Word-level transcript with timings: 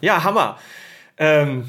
Ja, 0.00 0.24
Hammer. 0.24 0.58
Ähm, 1.18 1.64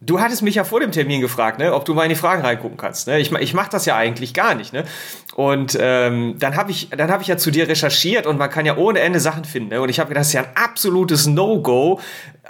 du 0.00 0.20
hattest 0.20 0.42
mich 0.42 0.56
ja 0.56 0.64
vor 0.64 0.80
dem 0.80 0.92
Termin 0.92 1.20
gefragt, 1.20 1.58
ne, 1.58 1.72
ob 1.72 1.84
du 1.84 1.94
mal 1.94 2.04
in 2.04 2.10
die 2.10 2.16
Fragen 2.16 2.42
reingucken 2.42 2.76
kannst. 2.76 3.06
Ne? 3.06 3.20
Ich, 3.20 3.32
ich 3.32 3.54
mache 3.54 3.70
das 3.70 3.86
ja 3.86 3.96
eigentlich 3.96 4.34
gar 4.34 4.54
nicht. 4.54 4.72
Ne? 4.72 4.84
Und 5.34 5.76
ähm, 5.80 6.36
dann 6.38 6.56
habe 6.56 6.70
ich, 6.70 6.90
dann 6.90 7.10
hab 7.10 7.20
ich 7.20 7.28
ja 7.28 7.36
zu 7.36 7.50
dir 7.50 7.68
recherchiert 7.68 8.26
und 8.26 8.38
man 8.38 8.50
kann 8.50 8.66
ja 8.66 8.76
ohne 8.76 9.00
Ende 9.00 9.20
Sachen 9.20 9.44
finden. 9.44 9.70
Ne? 9.70 9.80
Und 9.80 9.88
ich 9.88 10.00
habe 10.00 10.08
gedacht, 10.08 10.22
das 10.22 10.28
ist 10.28 10.34
ja 10.34 10.42
ein 10.42 10.56
absolutes 10.56 11.26
No-Go, 11.26 12.00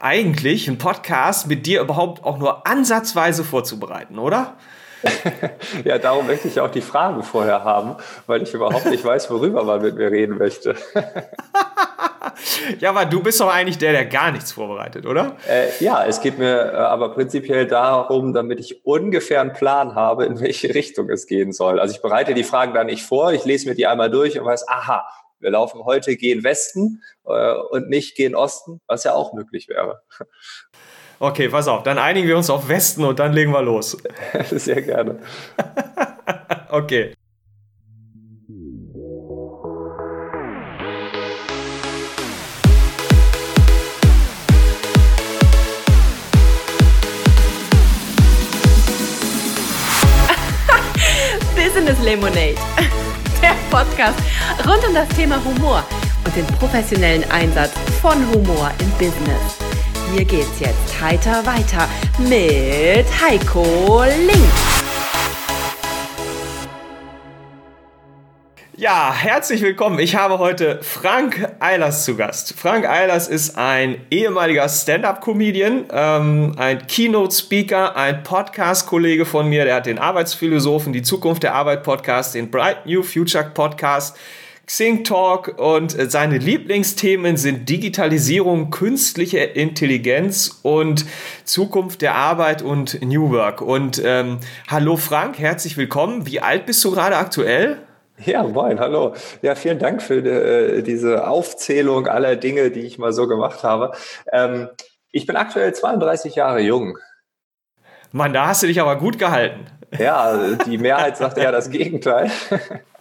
eigentlich 0.00 0.68
einen 0.68 0.78
Podcast 0.78 1.46
mit 1.46 1.66
dir 1.66 1.80
überhaupt 1.80 2.24
auch 2.24 2.38
nur 2.38 2.66
ansatzweise 2.66 3.44
vorzubereiten, 3.44 4.18
oder? 4.18 4.56
ja, 5.84 5.98
darum 5.98 6.26
möchte 6.26 6.48
ich 6.48 6.60
auch 6.60 6.70
die 6.70 6.80
Fragen 6.80 7.22
vorher 7.22 7.64
haben, 7.64 7.96
weil 8.26 8.42
ich 8.42 8.54
überhaupt 8.54 8.86
nicht 8.86 9.04
weiß, 9.04 9.30
worüber 9.30 9.64
man 9.64 9.82
mit 9.82 9.96
mir 9.96 10.10
reden 10.10 10.38
möchte. 10.38 10.74
ja, 12.78 12.90
aber 12.90 13.04
du 13.04 13.22
bist 13.22 13.40
doch 13.40 13.52
eigentlich 13.52 13.78
der, 13.78 13.92
der 13.92 14.06
gar 14.06 14.30
nichts 14.30 14.52
vorbereitet, 14.52 15.06
oder? 15.06 15.36
Äh, 15.48 15.68
ja, 15.80 16.04
es 16.04 16.20
geht 16.20 16.38
mir 16.38 16.72
äh, 16.72 16.76
aber 16.76 17.12
prinzipiell 17.14 17.66
darum, 17.66 18.32
damit 18.32 18.60
ich 18.60 18.84
ungefähr 18.84 19.40
einen 19.40 19.52
Plan 19.52 19.94
habe, 19.94 20.24
in 20.24 20.40
welche 20.40 20.74
Richtung 20.74 21.10
es 21.10 21.26
gehen 21.26 21.52
soll. 21.52 21.80
Also 21.80 21.94
ich 21.94 22.02
bereite 22.02 22.34
die 22.34 22.44
Fragen 22.44 22.74
da 22.74 22.84
nicht 22.84 23.02
vor, 23.02 23.32
ich 23.32 23.44
lese 23.44 23.68
mir 23.68 23.74
die 23.74 23.86
einmal 23.86 24.10
durch 24.10 24.38
und 24.38 24.46
weiß, 24.46 24.68
aha, 24.68 25.04
wir 25.40 25.50
laufen 25.50 25.84
heute 25.84 26.16
gehen 26.16 26.44
Westen 26.44 27.02
äh, 27.26 27.54
und 27.70 27.88
nicht 27.88 28.16
gehen 28.16 28.34
Osten, 28.34 28.80
was 28.86 29.04
ja 29.04 29.14
auch 29.14 29.32
möglich 29.32 29.68
wäre. 29.68 30.02
Okay, 31.22 31.48
pass 31.48 31.68
auf, 31.68 31.84
dann 31.84 31.98
einigen 31.98 32.26
wir 32.26 32.36
uns 32.36 32.50
auf 32.50 32.68
Westen 32.68 33.04
und 33.04 33.20
dann 33.20 33.32
legen 33.32 33.52
wir 33.52 33.62
los. 33.62 33.96
Sehr 34.50 34.82
gerne. 34.82 35.20
okay. 36.68 37.14
Business 51.54 52.02
Lemonade, 52.02 52.56
der 53.40 53.54
Podcast 53.70 54.18
rund 54.66 54.84
um 54.88 54.92
das 54.92 55.08
Thema 55.10 55.40
Humor 55.44 55.84
und 56.24 56.34
den 56.34 56.48
professionellen 56.58 57.22
Einsatz 57.30 57.70
von 58.00 58.28
Humor 58.32 58.72
im 58.80 58.90
Business. 58.98 59.61
Hier 60.14 60.26
geht's 60.26 60.60
jetzt 60.60 61.00
heiter 61.00 61.46
weiter 61.46 61.88
mit 62.18 63.06
Heiko 63.18 64.04
Link. 64.04 64.52
Ja, 68.76 69.14
herzlich 69.14 69.62
willkommen. 69.62 69.98
Ich 70.00 70.14
habe 70.14 70.38
heute 70.38 70.80
Frank 70.82 71.56
Eilers 71.60 72.04
zu 72.04 72.14
Gast. 72.14 72.52
Frank 72.58 72.86
Eilers 72.86 73.26
ist 73.26 73.56
ein 73.56 74.02
ehemaliger 74.10 74.68
Stand-up-Comedian, 74.68 75.86
ähm, 75.90 76.56
ein 76.58 76.86
Keynote-Speaker, 76.86 77.96
ein 77.96 78.22
Podcast-Kollege 78.22 79.24
von 79.24 79.48
mir. 79.48 79.64
Der 79.64 79.76
hat 79.76 79.86
den 79.86 79.98
Arbeitsphilosophen, 79.98 80.92
die 80.92 81.02
Zukunft 81.02 81.42
der 81.42 81.54
Arbeit 81.54 81.84
Podcast, 81.84 82.34
den 82.34 82.50
Bright 82.50 82.84
New 82.84 83.02
Future 83.02 83.44
Podcast 83.54 84.18
Xing 84.66 85.02
Talk 85.02 85.58
und 85.58 85.98
äh, 85.98 86.08
seine 86.08 86.38
Lieblingsthemen 86.38 87.36
sind 87.36 87.68
Digitalisierung, 87.68 88.70
künstliche 88.70 89.38
Intelligenz 89.38 90.60
und 90.62 91.04
Zukunft 91.44 92.00
der 92.00 92.14
Arbeit 92.14 92.62
und 92.62 93.02
New 93.02 93.30
Work. 93.32 93.60
Und 93.60 94.00
ähm, 94.04 94.38
hallo 94.68 94.96
Frank, 94.96 95.38
herzlich 95.38 95.76
willkommen. 95.76 96.26
Wie 96.26 96.40
alt 96.40 96.66
bist 96.66 96.84
du 96.84 96.92
gerade 96.92 97.16
aktuell? 97.16 97.78
Ja, 98.24 98.44
moin, 98.44 98.78
hallo. 98.78 99.14
Ja, 99.42 99.56
vielen 99.56 99.80
Dank 99.80 100.00
für 100.00 100.24
äh, 100.24 100.82
diese 100.82 101.26
Aufzählung 101.26 102.06
aller 102.06 102.36
Dinge, 102.36 102.70
die 102.70 102.80
ich 102.80 102.98
mal 102.98 103.12
so 103.12 103.26
gemacht 103.26 103.64
habe. 103.64 103.92
Ähm, 104.30 104.68
ich 105.10 105.26
bin 105.26 105.34
aktuell 105.34 105.74
32 105.74 106.36
Jahre 106.36 106.60
jung. 106.60 106.98
Mann, 108.12 108.32
da 108.32 108.46
hast 108.46 108.62
du 108.62 108.68
dich 108.68 108.80
aber 108.80 108.96
gut 108.96 109.18
gehalten. 109.18 109.66
Ja, 109.98 110.54
die 110.66 110.78
Mehrheit 110.78 111.16
sagt 111.16 111.36
eher 111.36 111.52
das 111.52 111.68
Gegenteil. 111.68 112.30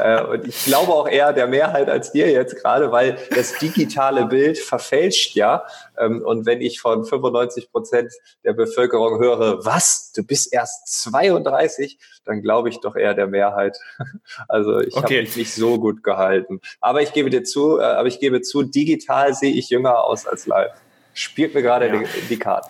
Äh, 0.00 0.22
und 0.22 0.46
ich 0.46 0.64
glaube 0.64 0.92
auch 0.92 1.08
eher 1.08 1.32
der 1.32 1.46
Mehrheit 1.46 1.88
als 1.88 2.12
dir 2.12 2.30
jetzt 2.30 2.56
gerade, 2.56 2.92
weil 2.92 3.18
das 3.34 3.58
digitale 3.58 4.26
Bild 4.26 4.58
verfälscht 4.58 5.34
ja. 5.34 5.64
Ähm, 5.98 6.22
und 6.24 6.46
wenn 6.46 6.60
ich 6.60 6.80
von 6.80 7.04
95 7.04 7.70
Prozent 7.70 8.12
der 8.44 8.52
Bevölkerung 8.52 9.18
höre, 9.18 9.64
was, 9.64 10.12
du 10.12 10.22
bist 10.22 10.52
erst 10.52 11.02
32, 11.02 11.98
dann 12.24 12.42
glaube 12.42 12.68
ich 12.68 12.80
doch 12.80 12.96
eher 12.96 13.14
der 13.14 13.26
Mehrheit. 13.26 13.78
Also 14.48 14.80
ich 14.80 14.94
okay. 14.94 15.02
habe 15.02 15.22
mich 15.22 15.36
nicht 15.36 15.54
so 15.54 15.78
gut 15.78 16.02
gehalten. 16.02 16.60
Aber 16.80 17.02
ich 17.02 17.12
gebe 17.12 17.30
dir 17.30 17.44
zu, 17.44 17.78
äh, 17.78 17.82
aber 17.82 18.08
ich 18.08 18.20
gebe 18.20 18.42
zu, 18.42 18.62
digital 18.62 19.34
sehe 19.34 19.52
ich 19.52 19.70
jünger 19.70 20.04
aus 20.04 20.26
als 20.26 20.46
live. 20.46 20.72
Spielt 21.14 21.54
mir 21.54 21.62
gerade 21.62 21.86
ja. 21.86 21.98
die, 21.98 22.06
die 22.28 22.38
Karten. 22.38 22.68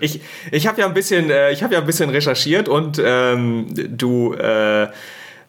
Ich, 0.00 0.20
ich 0.50 0.66
habe 0.66 0.80
ja 0.80 0.86
ein 0.86 0.94
bisschen, 0.94 1.30
äh, 1.30 1.52
ich 1.52 1.62
habe 1.62 1.74
ja 1.74 1.80
ein 1.80 1.86
bisschen 1.86 2.10
recherchiert 2.10 2.68
und 2.68 3.00
ähm, 3.04 3.66
du 3.74 4.32
äh, 4.34 4.88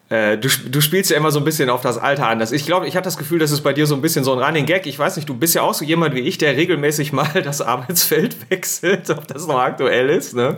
äh, 0.08 0.38
du, 0.38 0.48
du 0.48 0.80
spielst 0.80 1.10
ja 1.10 1.16
immer 1.16 1.32
so 1.32 1.40
ein 1.40 1.44
bisschen 1.44 1.68
auf 1.68 1.80
das 1.80 1.98
Alter 1.98 2.28
an. 2.28 2.40
ich 2.40 2.64
glaube, 2.64 2.86
ich 2.86 2.94
habe 2.94 3.02
das 3.02 3.16
Gefühl, 3.16 3.40
das 3.40 3.50
ist 3.50 3.62
bei 3.62 3.72
dir 3.72 3.86
so 3.86 3.96
ein 3.96 4.00
bisschen 4.00 4.22
so 4.22 4.32
ein 4.32 4.38
Running 4.38 4.64
Gag. 4.64 4.86
Ich 4.86 4.96
weiß 4.96 5.16
nicht, 5.16 5.28
du 5.28 5.34
bist 5.34 5.56
ja 5.56 5.62
auch 5.62 5.74
so 5.74 5.84
jemand 5.84 6.14
wie 6.14 6.20
ich, 6.20 6.38
der 6.38 6.56
regelmäßig 6.56 7.12
mal 7.12 7.42
das 7.44 7.60
Arbeitsfeld 7.60 8.36
wechselt, 8.50 9.10
ob 9.10 9.26
das 9.26 9.48
noch 9.48 9.58
aktuell 9.58 10.08
ist. 10.08 10.34
Ne? 10.34 10.56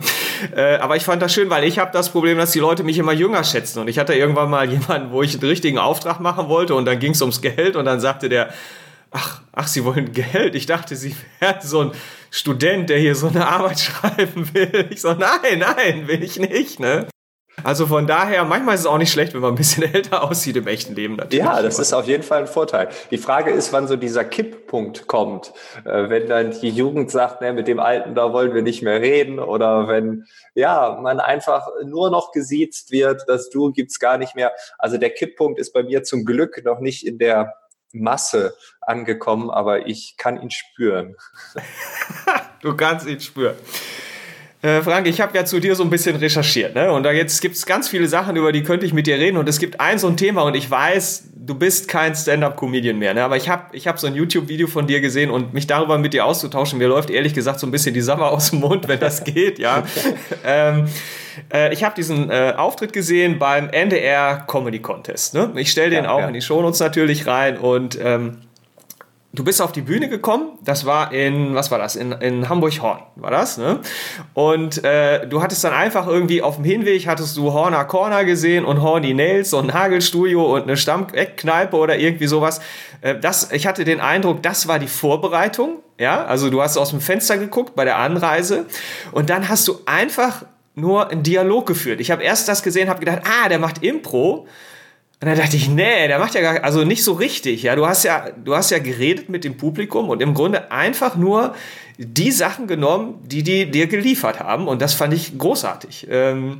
Äh, 0.55 0.75
aber 0.77 0.97
ich 0.97 1.03
fand 1.03 1.21
das 1.23 1.33
schön, 1.33 1.49
weil 1.49 1.63
ich 1.63 1.79
habe 1.79 1.91
das 1.91 2.09
Problem, 2.09 2.37
dass 2.37 2.51
die 2.51 2.59
Leute 2.59 2.83
mich 2.83 2.99
immer 2.99 3.13
jünger 3.13 3.43
schätzen. 3.43 3.79
Und 3.79 3.87
ich 3.87 3.97
hatte 3.97 4.13
irgendwann 4.13 4.51
mal 4.51 4.69
jemanden, 4.71 5.11
wo 5.11 5.23
ich 5.23 5.33
einen 5.33 5.49
richtigen 5.49 5.79
Auftrag 5.79 6.19
machen 6.19 6.47
wollte 6.47 6.75
und 6.75 6.85
dann 6.85 6.99
ging 6.99 7.13
es 7.13 7.21
ums 7.21 7.41
Geld 7.41 7.75
und 7.75 7.85
dann 7.85 7.99
sagte 7.99 8.29
der, 8.29 8.53
ach, 9.09 9.41
ach, 9.51 9.67
Sie 9.67 9.83
wollen 9.83 10.13
Geld? 10.13 10.53
Ich 10.53 10.67
dachte, 10.67 10.95
Sie 10.95 11.15
wären 11.39 11.61
so 11.61 11.81
ein 11.81 11.91
Student, 12.29 12.91
der 12.91 12.99
hier 12.99 13.15
so 13.15 13.29
eine 13.29 13.47
Arbeit 13.47 13.79
schreiben 13.79 14.53
will. 14.53 14.89
Ich 14.91 15.01
so, 15.01 15.13
nein, 15.13 15.57
nein, 15.57 16.07
will 16.07 16.21
ich 16.21 16.37
nicht, 16.37 16.79
ne? 16.79 17.07
Also 17.63 17.87
von 17.87 18.07
daher, 18.07 18.45
manchmal 18.45 18.75
ist 18.75 18.81
es 18.81 18.87
auch 18.87 18.97
nicht 18.97 19.11
schlecht, 19.11 19.33
wenn 19.33 19.41
man 19.41 19.53
ein 19.53 19.57
bisschen 19.57 19.83
älter 19.93 20.23
aussieht 20.23 20.55
im 20.55 20.67
echten 20.67 20.95
Leben. 20.95 21.15
Natürlich. 21.15 21.45
Ja, 21.45 21.61
das 21.61 21.79
ist 21.79 21.93
auf 21.93 22.05
jeden 22.07 22.23
Fall 22.23 22.41
ein 22.41 22.47
Vorteil. 22.47 22.89
Die 23.11 23.17
Frage 23.17 23.51
ist, 23.51 23.73
wann 23.73 23.87
so 23.87 23.95
dieser 23.95 24.23
Kipppunkt 24.23 25.07
kommt. 25.07 25.53
Äh, 25.85 26.09
wenn 26.09 26.27
dann 26.27 26.51
die 26.51 26.69
Jugend 26.69 27.11
sagt, 27.11 27.41
ne, 27.41 27.53
mit 27.53 27.67
dem 27.67 27.79
Alten, 27.79 28.15
da 28.15 28.33
wollen 28.33 28.53
wir 28.53 28.61
nicht 28.61 28.81
mehr 28.81 29.01
reden. 29.01 29.39
Oder 29.39 29.87
wenn, 29.87 30.25
ja, 30.55 30.99
man 31.01 31.19
einfach 31.19 31.67
nur 31.85 32.09
noch 32.09 32.31
gesiezt 32.31 32.91
wird, 32.91 33.23
das 33.27 33.49
Du 33.49 33.71
gibt's 33.71 33.99
gar 33.99 34.17
nicht 34.17 34.35
mehr. 34.35 34.51
Also 34.77 34.97
der 34.97 35.09
Kipppunkt 35.09 35.59
ist 35.59 35.73
bei 35.73 35.83
mir 35.83 36.03
zum 36.03 36.25
Glück 36.25 36.63
noch 36.63 36.79
nicht 36.79 37.05
in 37.05 37.17
der 37.17 37.55
Masse 37.91 38.55
angekommen, 38.81 39.49
aber 39.49 39.87
ich 39.87 40.15
kann 40.17 40.41
ihn 40.41 40.51
spüren. 40.51 41.15
du 42.61 42.75
kannst 42.75 43.07
ihn 43.07 43.19
spüren. 43.19 43.55
Äh, 44.61 44.81
Frank, 44.81 45.07
ich 45.07 45.21
habe 45.21 45.37
ja 45.37 45.45
zu 45.45 45.59
dir 45.59 45.73
so 45.75 45.83
ein 45.83 45.89
bisschen 45.89 46.17
recherchiert, 46.17 46.75
ne? 46.75 46.91
Und 46.91 47.03
da 47.03 47.11
jetzt 47.13 47.41
gibt's 47.41 47.65
ganz 47.65 47.87
viele 47.87 48.07
Sachen, 48.07 48.35
über 48.35 48.51
die 48.51 48.63
könnte 48.63 48.85
ich 48.85 48.93
mit 48.93 49.07
dir 49.07 49.17
reden. 49.17 49.37
Und 49.37 49.47
es 49.47 49.57
gibt 49.57 49.79
ein 49.79 49.97
so 49.99 50.07
ein 50.07 50.17
Thema, 50.17 50.41
und 50.41 50.53
ich 50.53 50.69
weiß, 50.69 51.29
du 51.33 51.55
bist 51.55 51.87
kein 51.87 52.13
Stand-up-Comedian 52.13 52.97
mehr, 52.97 53.13
ne? 53.13 53.23
Aber 53.23 53.37
ich 53.37 53.47
habe 53.47 53.67
ich 53.71 53.87
hab 53.87 53.99
so 53.99 54.07
ein 54.07 54.15
YouTube-Video 54.15 54.67
von 54.67 54.85
dir 54.85 54.99
gesehen 54.99 55.31
und 55.31 55.53
mich 55.53 55.65
darüber 55.65 55.97
mit 55.97 56.13
dir 56.13 56.25
auszutauschen, 56.25 56.77
mir 56.77 56.89
läuft 56.89 57.09
ehrlich 57.09 57.33
gesagt 57.33 57.61
so 57.61 57.67
ein 57.67 57.71
bisschen 57.71 57.93
die 57.93 58.01
Sommer 58.01 58.31
aus 58.31 58.49
dem 58.49 58.59
Mund, 58.59 58.89
wenn 58.89 58.99
das 58.99 59.23
geht, 59.23 59.59
ja. 59.59 59.83
ähm, 60.45 60.87
äh, 61.53 61.73
ich 61.73 61.85
habe 61.85 61.95
diesen 61.95 62.29
äh, 62.29 62.53
Auftritt 62.57 62.91
gesehen 62.91 63.39
beim 63.39 63.69
NDR 63.69 64.43
Comedy 64.45 64.79
Contest. 64.79 65.33
Ne? 65.35 65.51
Ich 65.55 65.71
stelle 65.71 65.89
den 65.89 66.03
ja, 66.03 66.11
auch 66.11 66.19
ja. 66.19 66.27
in 66.27 66.33
die 66.33 66.41
Shownotes 66.41 66.81
natürlich 66.81 67.27
rein 67.27 67.57
und 67.57 67.97
ähm, 68.01 68.37
du 69.31 69.43
bist 69.43 69.61
auf 69.61 69.71
die 69.71 69.81
Bühne 69.81 70.09
gekommen, 70.09 70.57
das 70.63 70.85
war 70.85 71.11
in, 71.13 71.53
was 71.53 71.69
war 71.69 71.77
das, 71.77 71.95
in, 71.95 72.11
in 72.13 72.49
Hamburg-Horn, 72.49 72.99
war 73.15 73.29
das, 73.29 73.57
ne? 73.57 73.79
Und 74.33 74.83
äh, 74.83 75.27
du 75.27 75.41
hattest 75.41 75.63
dann 75.63 75.73
einfach 75.73 76.07
irgendwie 76.07 76.41
auf 76.41 76.55
dem 76.55 76.65
Hinweg, 76.65 77.05
hattest 77.07 77.37
du 77.37 77.53
Horner 77.53 77.85
Corner 77.85 78.25
gesehen 78.25 78.65
und 78.65 78.81
Horny 78.81 79.13
Nails 79.13 79.53
und 79.53 79.65
ein 79.69 79.73
Nagelstudio 79.73 80.55
und 80.55 80.63
eine 80.63 80.77
Stammkneipe 80.77 81.75
oder 81.75 81.97
irgendwie 81.97 82.27
sowas. 82.27 82.59
Äh, 83.01 83.19
das, 83.19 83.51
ich 83.51 83.67
hatte 83.67 83.83
den 83.83 83.99
Eindruck, 83.99 84.41
das 84.41 84.67
war 84.67 84.79
die 84.79 84.87
Vorbereitung, 84.87 85.77
ja? 85.99 86.25
Also 86.25 86.49
du 86.49 86.61
hast 86.61 86.77
aus 86.77 86.89
dem 86.89 87.01
Fenster 87.01 87.37
geguckt 87.37 87.75
bei 87.75 87.85
der 87.85 87.97
Anreise 87.97 88.65
und 89.11 89.29
dann 89.29 89.47
hast 89.47 89.67
du 89.67 89.79
einfach 89.85 90.43
nur 90.73 91.09
einen 91.09 91.21
Dialog 91.21 91.67
geführt. 91.67 91.99
Ich 91.99 92.09
habe 92.09 92.23
erst 92.23 92.47
das 92.47 92.63
gesehen, 92.63 92.89
habe 92.89 92.99
gedacht, 92.99 93.21
ah, 93.25 93.47
der 93.47 93.59
macht 93.59 93.83
Impro 93.83 94.47
und 95.21 95.27
dann 95.27 95.37
dachte 95.37 95.57
ich, 95.57 95.67
nee, 95.67 96.07
der 96.07 96.17
macht 96.17 96.33
ja 96.33 96.41
gar, 96.41 96.63
also 96.63 96.85
nicht 96.85 97.03
so 97.03 97.11
richtig. 97.11 97.63
Ja, 97.63 97.75
du 97.75 97.85
hast 97.85 98.03
ja, 98.03 98.27
du 98.31 98.55
hast 98.55 98.69
ja 98.69 98.79
geredet 98.79 99.27
mit 99.27 99.43
dem 99.43 99.57
Publikum 99.57 100.09
und 100.09 100.21
im 100.21 100.33
Grunde 100.33 100.71
einfach 100.71 101.17
nur 101.17 101.55
die 101.97 102.31
Sachen 102.31 102.67
genommen, 102.67 103.19
die 103.25 103.43
die 103.43 103.69
dir 103.69 103.87
geliefert 103.87 104.39
haben. 104.39 104.69
Und 104.69 104.81
das 104.81 104.93
fand 104.93 105.13
ich 105.13 105.37
großartig. 105.37 106.07
Ähm, 106.09 106.59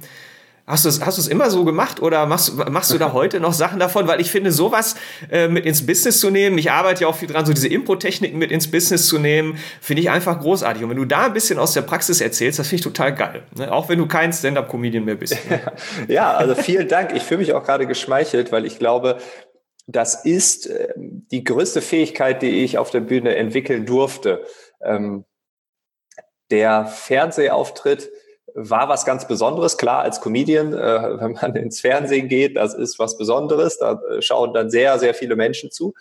Hast 0.70 0.86
du 0.86 0.90
es 0.90 1.04
hast 1.04 1.28
immer 1.28 1.50
so 1.50 1.66
gemacht 1.66 2.00
oder 2.00 2.28
machst, 2.28 2.56
machst 2.70 2.94
du 2.94 3.00
da 3.00 3.12
heute 3.12 3.40
noch 3.40 3.54
Sachen 3.54 3.80
davon? 3.80 4.08
Weil 4.08 4.22
ich 4.22 4.30
finde, 4.30 4.52
sowas 4.52 4.96
äh, 5.32 5.48
mit 5.48 5.66
ins 5.66 5.84
Business 5.84 6.20
zu 6.20 6.30
nehmen, 6.30 6.60
ich 6.60 6.70
arbeite 6.70 7.02
ja 7.02 7.08
auch 7.08 7.16
viel 7.16 7.28
dran, 7.28 7.44
so 7.44 7.54
diese 7.54 7.68
Impro-Techniken 7.68 8.38
mit 8.38 8.52
ins 8.52 8.70
Business 8.70 9.08
zu 9.08 9.18
nehmen, 9.18 9.58
finde 9.82 10.04
ich 10.04 10.12
einfach 10.12 10.40
großartig. 10.40 10.84
Und 10.84 10.92
wenn 10.92 10.98
du 10.98 11.06
da 11.06 11.26
ein 11.26 11.34
bisschen 11.34 11.58
aus 11.58 11.74
der 11.74 11.82
Praxis 11.82 12.22
erzählst, 12.22 12.60
das 12.60 12.68
finde 12.68 12.82
ich 12.82 12.84
total 12.84 13.16
geil. 13.16 13.42
Ne? 13.58 13.72
Auch 13.72 13.90
wenn 13.90 13.98
du 13.98 14.06
kein 14.06 14.32
Stand-up-Comedian 14.32 15.04
mehr 15.06 15.16
bist. 15.16 15.38
Ne? 15.50 15.60
ja, 16.08 16.34
also 16.34 16.54
vielen 16.54 16.88
Dank. 16.88 17.16
Ich 17.16 17.24
fühle 17.24 17.40
mich 17.40 17.54
auch 17.54 17.64
gerade 17.64 17.88
geschmeichelt, 17.88 18.52
weil 18.52 18.64
ich 18.66 18.78
glaube, 18.78 19.18
das 19.88 20.24
ist 20.24 20.68
äh, 20.68 20.94
die 20.96 21.44
größte 21.44 21.82
Fähigkeit, 21.82 22.44
die 22.44 22.64
ich 22.64 22.78
auf 22.78 22.92
der 22.92 23.02
Bühne 23.02 23.36
entwickeln 23.36 23.88
durfte. 23.88 24.44
Ähm, 24.84 25.26
der 26.52 26.86
Fernsehauftritt 26.86 28.12
war 28.62 28.90
was 28.90 29.06
ganz 29.06 29.28
Besonderes. 29.28 29.78
Klar, 29.78 30.02
als 30.02 30.20
Comedian, 30.20 30.74
äh, 30.74 31.20
wenn 31.20 31.34
man 31.34 31.56
ins 31.56 31.80
Fernsehen 31.80 32.28
geht, 32.28 32.58
das 32.58 32.74
ist 32.74 33.00
was 33.00 33.18
Besonderes. 33.18 33.78
Da 33.78 34.02
äh, 34.10 34.22
schauen 34.22 34.54
dann 34.54 34.70
sehr, 34.70 35.00
sehr 35.00 35.14
viele 35.14 35.36
Menschen 35.36 35.72
zu. 35.72 35.94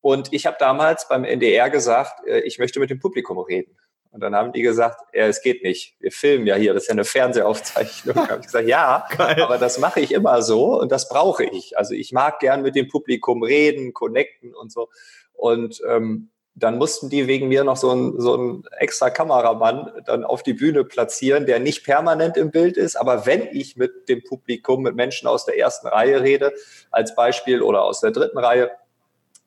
Und 0.00 0.32
ich 0.32 0.44
habe 0.44 0.56
damals 0.60 1.08
beim 1.08 1.24
NDR 1.24 1.70
gesagt, 1.70 2.26
äh, 2.26 2.40
ich 2.40 2.58
möchte 2.58 2.80
mit 2.80 2.90
dem 2.90 2.98
Publikum 2.98 3.38
reden. 3.38 3.78
Und 4.10 4.20
dann 4.20 4.34
haben 4.34 4.52
die 4.52 4.62
gesagt, 4.62 5.00
ja, 5.12 5.26
es 5.26 5.42
geht 5.42 5.64
nicht. 5.64 5.96
Wir 5.98 6.12
filmen 6.12 6.46
ja 6.46 6.54
hier, 6.54 6.74
das 6.74 6.84
ist 6.84 6.88
ja 6.88 6.92
eine 6.92 7.04
Fernsehaufzeichnung. 7.04 8.14
habe 8.28 8.40
ich 8.40 8.46
gesagt, 8.46 8.68
ja, 8.68 9.06
Geil. 9.16 9.42
aber 9.42 9.58
das 9.58 9.78
mache 9.78 10.00
ich 10.00 10.12
immer 10.12 10.42
so 10.42 10.78
und 10.78 10.92
das 10.92 11.08
brauche 11.08 11.44
ich. 11.44 11.78
Also 11.78 11.94
ich 11.94 12.12
mag 12.12 12.38
gern 12.38 12.62
mit 12.62 12.76
dem 12.76 12.86
Publikum 12.86 13.42
reden, 13.42 13.92
connecten 13.92 14.54
und 14.54 14.70
so. 14.70 14.88
Und 15.32 15.80
ähm, 15.88 16.30
dann 16.56 16.78
mussten 16.78 17.10
die 17.10 17.26
wegen 17.26 17.48
mir 17.48 17.64
noch 17.64 17.76
so 17.76 17.90
ein, 17.90 18.20
so 18.20 18.36
ein 18.36 18.64
extra 18.78 19.10
Kameramann 19.10 19.90
dann 20.06 20.24
auf 20.24 20.44
die 20.44 20.54
Bühne 20.54 20.84
platzieren, 20.84 21.46
der 21.46 21.58
nicht 21.58 21.84
permanent 21.84 22.36
im 22.36 22.52
Bild 22.52 22.76
ist. 22.76 22.94
Aber 22.94 23.26
wenn 23.26 23.42
ich 23.52 23.76
mit 23.76 24.08
dem 24.08 24.22
Publikum, 24.22 24.82
mit 24.82 24.94
Menschen 24.94 25.26
aus 25.26 25.44
der 25.44 25.58
ersten 25.58 25.88
Reihe 25.88 26.22
rede, 26.22 26.52
als 26.92 27.16
Beispiel 27.16 27.60
oder 27.60 27.82
aus 27.82 28.00
der 28.00 28.12
dritten 28.12 28.38
Reihe, 28.38 28.70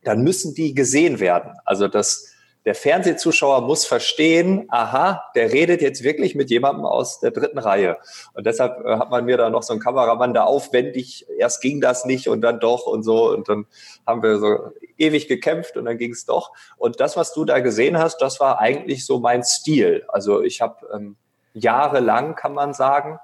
dann 0.04 0.22
müssen 0.22 0.54
die 0.54 0.74
gesehen 0.74 1.20
werden. 1.22 1.54
Also 1.64 1.88
das, 1.88 2.34
der 2.68 2.76
Fernsehzuschauer 2.76 3.62
muss 3.62 3.86
verstehen, 3.86 4.66
aha, 4.68 5.24
der 5.36 5.54
redet 5.54 5.82
jetzt 5.82 6.04
wirklich 6.04 6.36
mit 6.36 6.50
jemandem 6.50 6.84
aus 6.84 7.22
der 7.22 7.32
dritten 7.32 7.60
Reihe. 7.60 7.96
Und 8.34 8.46
deshalb 8.46 8.86
äh, 8.86 8.98
hat 8.98 9.10
man 9.10 9.24
mir 9.24 9.38
da 9.38 9.50
noch 9.50 9.64
so 9.64 9.72
einen 9.72 9.82
Kameramann 9.82 10.34
da 10.34 10.44
aufwendig, 10.44 11.26
erst 11.38 11.62
ging 11.62 11.80
das 11.80 12.04
nicht 12.04 12.28
und 12.28 12.42
dann 12.42 12.60
doch 12.60 12.86
und 12.86 13.04
so. 13.04 13.32
Und 13.32 13.48
dann 13.48 13.68
haben 14.06 14.22
wir 14.22 14.38
so 14.40 14.74
ewig 14.98 15.30
gekämpft 15.30 15.78
und 15.78 15.86
dann 15.86 15.98
ging 15.98 16.12
es 16.12 16.26
doch. 16.26 16.52
Und 16.76 17.00
das, 17.00 17.16
was 17.16 17.34
du 17.34 17.46
da 17.46 17.62
gesehen 17.62 17.98
hast, 17.98 18.18
das 18.18 18.42
war 18.42 18.60
eigentlich 18.60 19.06
so 19.06 19.22
mein 19.22 19.44
Stil. 19.46 20.04
Also 20.10 20.42
ich 20.42 20.60
habe 20.60 20.86
ähm, 20.94 21.16
jahrelang, 21.54 22.36
kann 22.36 22.54
man 22.54 22.74
sagen, 22.74 23.18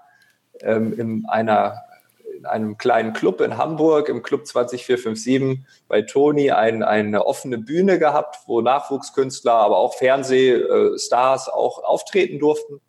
ähm, 0.61 0.97
in 0.97 1.25
einer 1.27 1.83
in 2.43 2.47
einem 2.47 2.77
kleinen 2.77 3.13
Club 3.13 3.39
in 3.39 3.57
Hamburg, 3.57 4.09
im 4.09 4.21
Club 4.21 4.45
20457 4.45 5.65
bei 5.87 6.01
Toni, 6.01 6.51
ein, 6.51 6.83
eine 6.83 7.25
offene 7.25 7.57
Bühne 7.57 7.99
gehabt, 7.99 8.39
wo 8.47 8.59
Nachwuchskünstler, 8.59 9.53
aber 9.53 9.77
auch 9.77 9.95
Fernsehstars 9.95 11.47
auch 11.47 11.81
auftreten 11.85 12.39
durften, 12.39 12.81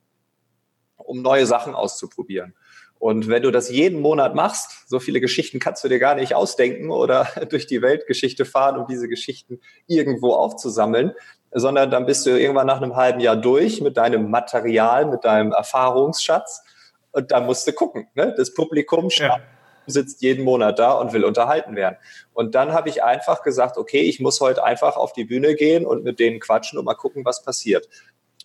um 0.96 1.22
neue 1.22 1.46
Sachen 1.46 1.76
auszuprobieren. 1.76 2.54
Und 2.98 3.28
wenn 3.28 3.44
du 3.44 3.52
das 3.52 3.70
jeden 3.70 4.00
Monat 4.00 4.34
machst, 4.34 4.88
so 4.88 4.98
viele 4.98 5.20
Geschichten 5.20 5.60
kannst 5.60 5.84
du 5.84 5.88
dir 5.88 6.00
gar 6.00 6.16
nicht 6.16 6.34
ausdenken 6.34 6.90
oder 6.90 7.28
durch 7.48 7.68
die 7.68 7.80
Weltgeschichte 7.80 8.44
fahren, 8.44 8.76
um 8.76 8.88
diese 8.88 9.08
Geschichten 9.08 9.60
irgendwo 9.86 10.32
aufzusammeln, 10.32 11.12
sondern 11.52 11.92
dann 11.92 12.06
bist 12.06 12.26
du 12.26 12.30
irgendwann 12.30 12.66
nach 12.66 12.82
einem 12.82 12.96
halben 12.96 13.20
Jahr 13.20 13.36
durch 13.36 13.80
mit 13.80 13.96
deinem 13.96 14.32
Material, 14.32 15.06
mit 15.06 15.24
deinem 15.24 15.52
Erfahrungsschatz 15.52 16.64
und 17.14 17.30
da 17.30 17.40
musst 17.40 17.66
du 17.66 17.72
gucken. 17.72 18.08
Ne? 18.14 18.34
Das 18.36 18.52
Publikum 18.52 19.08
ja. 19.10 19.38
sitzt 19.86 20.20
jeden 20.20 20.44
Monat 20.44 20.78
da 20.78 20.92
und 20.92 21.12
will 21.12 21.24
unterhalten 21.24 21.76
werden. 21.76 21.96
Und 22.32 22.54
dann 22.54 22.72
habe 22.72 22.88
ich 22.88 23.02
einfach 23.02 23.42
gesagt, 23.42 23.78
okay, 23.78 24.00
ich 24.00 24.20
muss 24.20 24.40
heute 24.40 24.64
einfach 24.64 24.96
auf 24.96 25.12
die 25.12 25.24
Bühne 25.24 25.54
gehen 25.54 25.86
und 25.86 26.04
mit 26.04 26.18
denen 26.18 26.40
quatschen 26.40 26.78
und 26.78 26.84
mal 26.84 26.94
gucken, 26.94 27.24
was 27.24 27.42
passiert. 27.42 27.88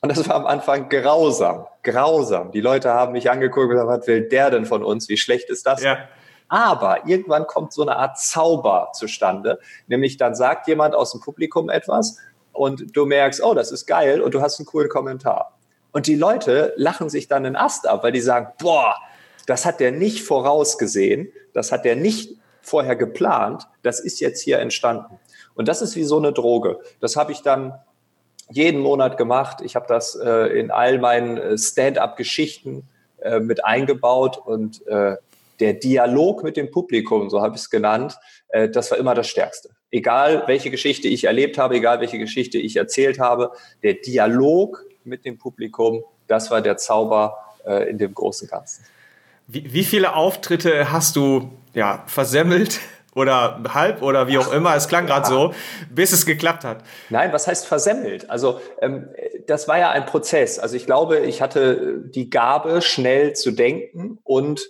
Und 0.01 0.15
das 0.15 0.29
war 0.29 0.35
am 0.35 0.45
Anfang 0.45 0.87
grausam, 0.87 1.67
grausam. 1.83 2.51
Die 2.51 2.61
Leute 2.61 2.93
haben 2.93 3.11
mich 3.11 3.29
angeguckt 3.29 3.65
und 3.65 3.71
gesagt, 3.71 3.89
was 3.89 4.07
will 4.07 4.29
der 4.29 4.49
denn 4.51 4.65
von 4.65 4.83
uns? 4.83 5.09
Wie 5.09 5.17
schlecht 5.17 5.49
ist 5.49 5.65
das? 5.65 5.83
Ja. 5.83 6.07
Aber 6.47 7.05
irgendwann 7.05 7.45
kommt 7.47 7.73
so 7.73 7.81
eine 7.81 7.97
Art 7.97 8.17
Zauber 8.17 8.91
zustande. 8.93 9.59
Nämlich 9.87 10.17
dann 10.17 10.35
sagt 10.35 10.67
jemand 10.67 10.95
aus 10.95 11.11
dem 11.11 11.21
Publikum 11.21 11.69
etwas 11.69 12.17
und 12.53 12.95
du 12.95 13.05
merkst, 13.05 13.43
oh, 13.43 13.53
das 13.53 13.71
ist 13.71 13.85
geil 13.87 14.21
und 14.21 14.33
du 14.33 14.41
hast 14.41 14.59
einen 14.59 14.65
coolen 14.65 14.89
Kommentar. 14.89 15.58
Und 15.91 16.07
die 16.07 16.15
Leute 16.15 16.73
lachen 16.75 17.09
sich 17.09 17.27
dann 17.27 17.43
den 17.43 17.55
Ast 17.55 17.87
ab, 17.87 18.03
weil 18.03 18.11
die 18.11 18.21
sagen, 18.21 18.47
boah, 18.59 18.95
das 19.47 19.65
hat 19.65 19.79
der 19.79 19.91
nicht 19.91 20.21
vorausgesehen, 20.21 21.31
das 21.53 21.71
hat 21.71 21.85
der 21.85 21.95
nicht 21.95 22.37
vorher 22.61 22.95
geplant, 22.95 23.67
das 23.81 23.99
ist 23.99 24.19
jetzt 24.19 24.41
hier 24.41 24.59
entstanden. 24.59 25.19
Und 25.55 25.67
das 25.67 25.81
ist 25.81 25.95
wie 25.95 26.03
so 26.03 26.17
eine 26.17 26.31
Droge. 26.31 26.79
Das 26.99 27.15
habe 27.15 27.31
ich 27.31 27.41
dann 27.41 27.73
jeden 28.51 28.81
Monat 28.81 29.17
gemacht. 29.17 29.61
Ich 29.61 29.75
habe 29.75 29.87
das 29.87 30.15
äh, 30.15 30.59
in 30.59 30.71
all 30.71 30.99
meinen 30.99 31.37
äh, 31.37 31.57
Stand-up-Geschichten 31.57 32.87
äh, 33.21 33.39
mit 33.39 33.65
eingebaut 33.65 34.37
und 34.37 34.85
äh, 34.87 35.17
der 35.59 35.73
Dialog 35.73 36.43
mit 36.43 36.57
dem 36.57 36.71
Publikum, 36.71 37.29
so 37.29 37.41
habe 37.41 37.55
ich 37.55 37.61
es 37.61 37.69
genannt, 37.69 38.17
äh, 38.49 38.69
das 38.69 38.91
war 38.91 38.97
immer 38.97 39.13
das 39.13 39.27
Stärkste. 39.27 39.69
Egal 39.91 40.43
welche 40.45 40.71
Geschichte 40.71 41.07
ich 41.07 41.25
erlebt 41.25 41.57
habe, 41.57 41.75
egal 41.75 41.99
welche 41.99 42.19
Geschichte 42.19 42.57
ich 42.57 42.75
erzählt 42.75 43.19
habe, 43.19 43.51
der 43.83 43.95
Dialog 43.95 44.85
mit 45.03 45.25
dem 45.25 45.37
Publikum. 45.37 46.03
Das 46.27 46.51
war 46.51 46.61
der 46.61 46.77
Zauber 46.77 47.37
äh, 47.65 47.89
in 47.89 47.97
dem 47.97 48.13
großen 48.13 48.47
Ganzen. 48.47 48.85
Wie, 49.47 49.73
wie 49.73 49.83
viele 49.83 50.15
Auftritte 50.15 50.91
hast 50.91 51.15
du 51.15 51.51
ja, 51.73 52.03
versemmelt? 52.07 52.79
oder 53.15 53.61
halb 53.73 54.01
oder 54.01 54.27
wie 54.27 54.37
auch 54.37 54.51
immer, 54.51 54.75
es 54.75 54.87
klang 54.87 55.05
gerade 55.07 55.27
so, 55.27 55.53
bis 55.89 56.11
es 56.11 56.25
geklappt 56.25 56.63
hat. 56.63 56.83
Nein, 57.09 57.33
was 57.33 57.47
heißt 57.47 57.65
versemmelt? 57.65 58.29
Also 58.29 58.61
ähm, 58.81 59.09
das 59.47 59.67
war 59.67 59.77
ja 59.77 59.89
ein 59.89 60.05
Prozess. 60.05 60.59
Also 60.59 60.75
ich 60.75 60.85
glaube, 60.85 61.19
ich 61.19 61.41
hatte 61.41 62.01
die 62.05 62.29
Gabe, 62.29 62.81
schnell 62.81 63.33
zu 63.33 63.51
denken 63.51 64.19
und 64.23 64.69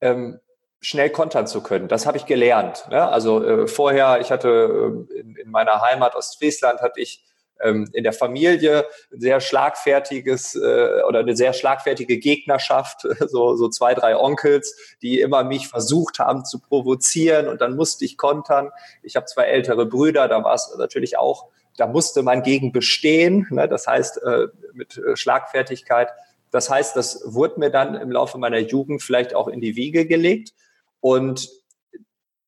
ähm, 0.00 0.40
schnell 0.80 1.10
kontern 1.10 1.46
zu 1.46 1.62
können. 1.62 1.88
Das 1.88 2.06
habe 2.06 2.16
ich 2.18 2.26
gelernt. 2.26 2.86
Ne? 2.90 3.08
Also 3.08 3.44
äh, 3.44 3.66
vorher, 3.66 4.20
ich 4.20 4.30
hatte 4.30 5.06
äh, 5.12 5.20
in, 5.20 5.36
in, 5.36 5.50
meiner 5.50 5.80
Heimat 5.80 6.14
Ostfriesland 6.14 6.80
hatte 6.80 7.00
ich 7.00 7.24
ähm, 7.62 7.88
in 7.92 8.04
der 8.04 8.12
Familie 8.12 8.86
ein 9.12 9.20
sehr 9.20 9.40
schlagfertiges 9.40 10.54
äh, 10.54 11.02
oder 11.08 11.20
eine 11.20 11.36
sehr 11.36 11.52
schlagfertige 11.52 12.18
Gegnerschaft, 12.18 13.02
so, 13.28 13.56
so 13.56 13.68
zwei, 13.68 13.94
drei 13.94 14.16
Onkels, 14.16 14.76
die 15.02 15.20
immer 15.20 15.44
mich 15.44 15.68
versucht 15.68 16.18
haben 16.18 16.44
zu 16.44 16.60
provozieren 16.60 17.48
und 17.48 17.60
dann 17.60 17.76
musste 17.76 18.04
ich 18.04 18.16
kontern. 18.16 18.70
Ich 19.02 19.16
habe 19.16 19.26
zwei 19.26 19.44
ältere 19.44 19.86
Brüder, 19.86 20.28
da 20.28 20.44
war 20.44 20.54
es 20.54 20.74
natürlich 20.78 21.18
auch, 21.18 21.46
da 21.76 21.86
musste 21.86 22.22
man 22.22 22.42
gegen 22.42 22.72
bestehen, 22.72 23.46
ne? 23.50 23.68
das 23.68 23.86
heißt 23.86 24.22
äh, 24.22 24.48
mit 24.72 24.98
äh, 24.98 25.16
Schlagfertigkeit. 25.16 26.08
Das 26.50 26.70
heißt, 26.70 26.96
das 26.96 27.22
wurde 27.26 27.60
mir 27.60 27.70
dann 27.70 27.94
im 27.94 28.10
Laufe 28.10 28.38
meiner 28.38 28.58
Jugend 28.58 29.02
vielleicht 29.02 29.34
auch 29.34 29.48
in 29.48 29.60
die 29.60 29.76
Wiege 29.76 30.06
gelegt. 30.06 30.54
Und 31.00 31.50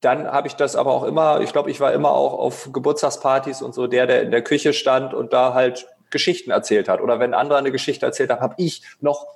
dann 0.01 0.31
habe 0.31 0.49
ich 0.49 0.55
das 0.55 0.77
aber 0.77 0.93
auch 0.93 1.05
immer, 1.05 1.41
ich 1.41 1.53
glaube, 1.53 1.71
ich 1.71 1.81
war 1.81 1.93
immer 1.93 2.13
auch 2.13 2.33
auf 2.33 2.71
Geburtstagspartys 2.73 3.61
und 3.63 3.75
so 3.75 3.87
der, 3.87 4.07
der 4.07 4.23
in 4.23 4.31
der 4.31 4.43
Küche 4.43 4.73
stand 4.73 5.13
und 5.13 5.33
da 5.33 5.53
halt 5.53 5.87
Geschichten 6.11 6.51
erzählt 6.51 6.89
hat. 6.89 7.01
Oder 7.01 7.21
wenn 7.21 7.35
andere 7.35 7.59
eine 7.59 7.71
Geschichte 7.71 8.07
erzählt 8.07 8.31
haben, 8.31 8.41
habe 8.41 8.55
ich 8.57 8.83
noch 9.01 9.27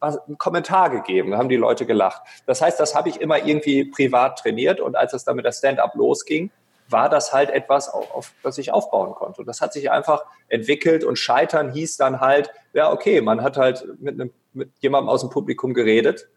einen 0.00 0.36
Kommentar 0.36 0.90
gegeben, 0.90 1.36
haben 1.36 1.48
die 1.48 1.56
Leute 1.56 1.86
gelacht. 1.86 2.22
Das 2.46 2.60
heißt, 2.60 2.78
das 2.78 2.94
habe 2.94 3.08
ich 3.08 3.20
immer 3.20 3.44
irgendwie 3.44 3.84
privat 3.84 4.38
trainiert 4.38 4.80
und 4.80 4.96
als 4.96 5.14
es 5.14 5.24
dann 5.24 5.36
mit 5.36 5.44
der 5.44 5.52
Stand-up 5.52 5.94
losging, 5.94 6.50
war 6.88 7.08
das 7.08 7.32
halt 7.32 7.50
etwas, 7.50 7.88
auf, 7.88 8.12
auf 8.12 8.32
das 8.42 8.58
ich 8.58 8.72
aufbauen 8.72 9.14
konnte. 9.14 9.40
Und 9.40 9.46
das 9.46 9.60
hat 9.60 9.72
sich 9.72 9.90
einfach 9.92 10.24
entwickelt 10.48 11.04
und 11.04 11.16
Scheitern 11.16 11.72
hieß 11.72 11.96
dann 11.96 12.20
halt, 12.20 12.50
ja, 12.72 12.92
okay, 12.92 13.20
man 13.20 13.42
hat 13.42 13.56
halt 13.56 13.86
mit, 14.00 14.14
einem, 14.14 14.32
mit 14.52 14.72
jemandem 14.80 15.08
aus 15.08 15.20
dem 15.20 15.30
Publikum 15.30 15.72
geredet 15.72 16.28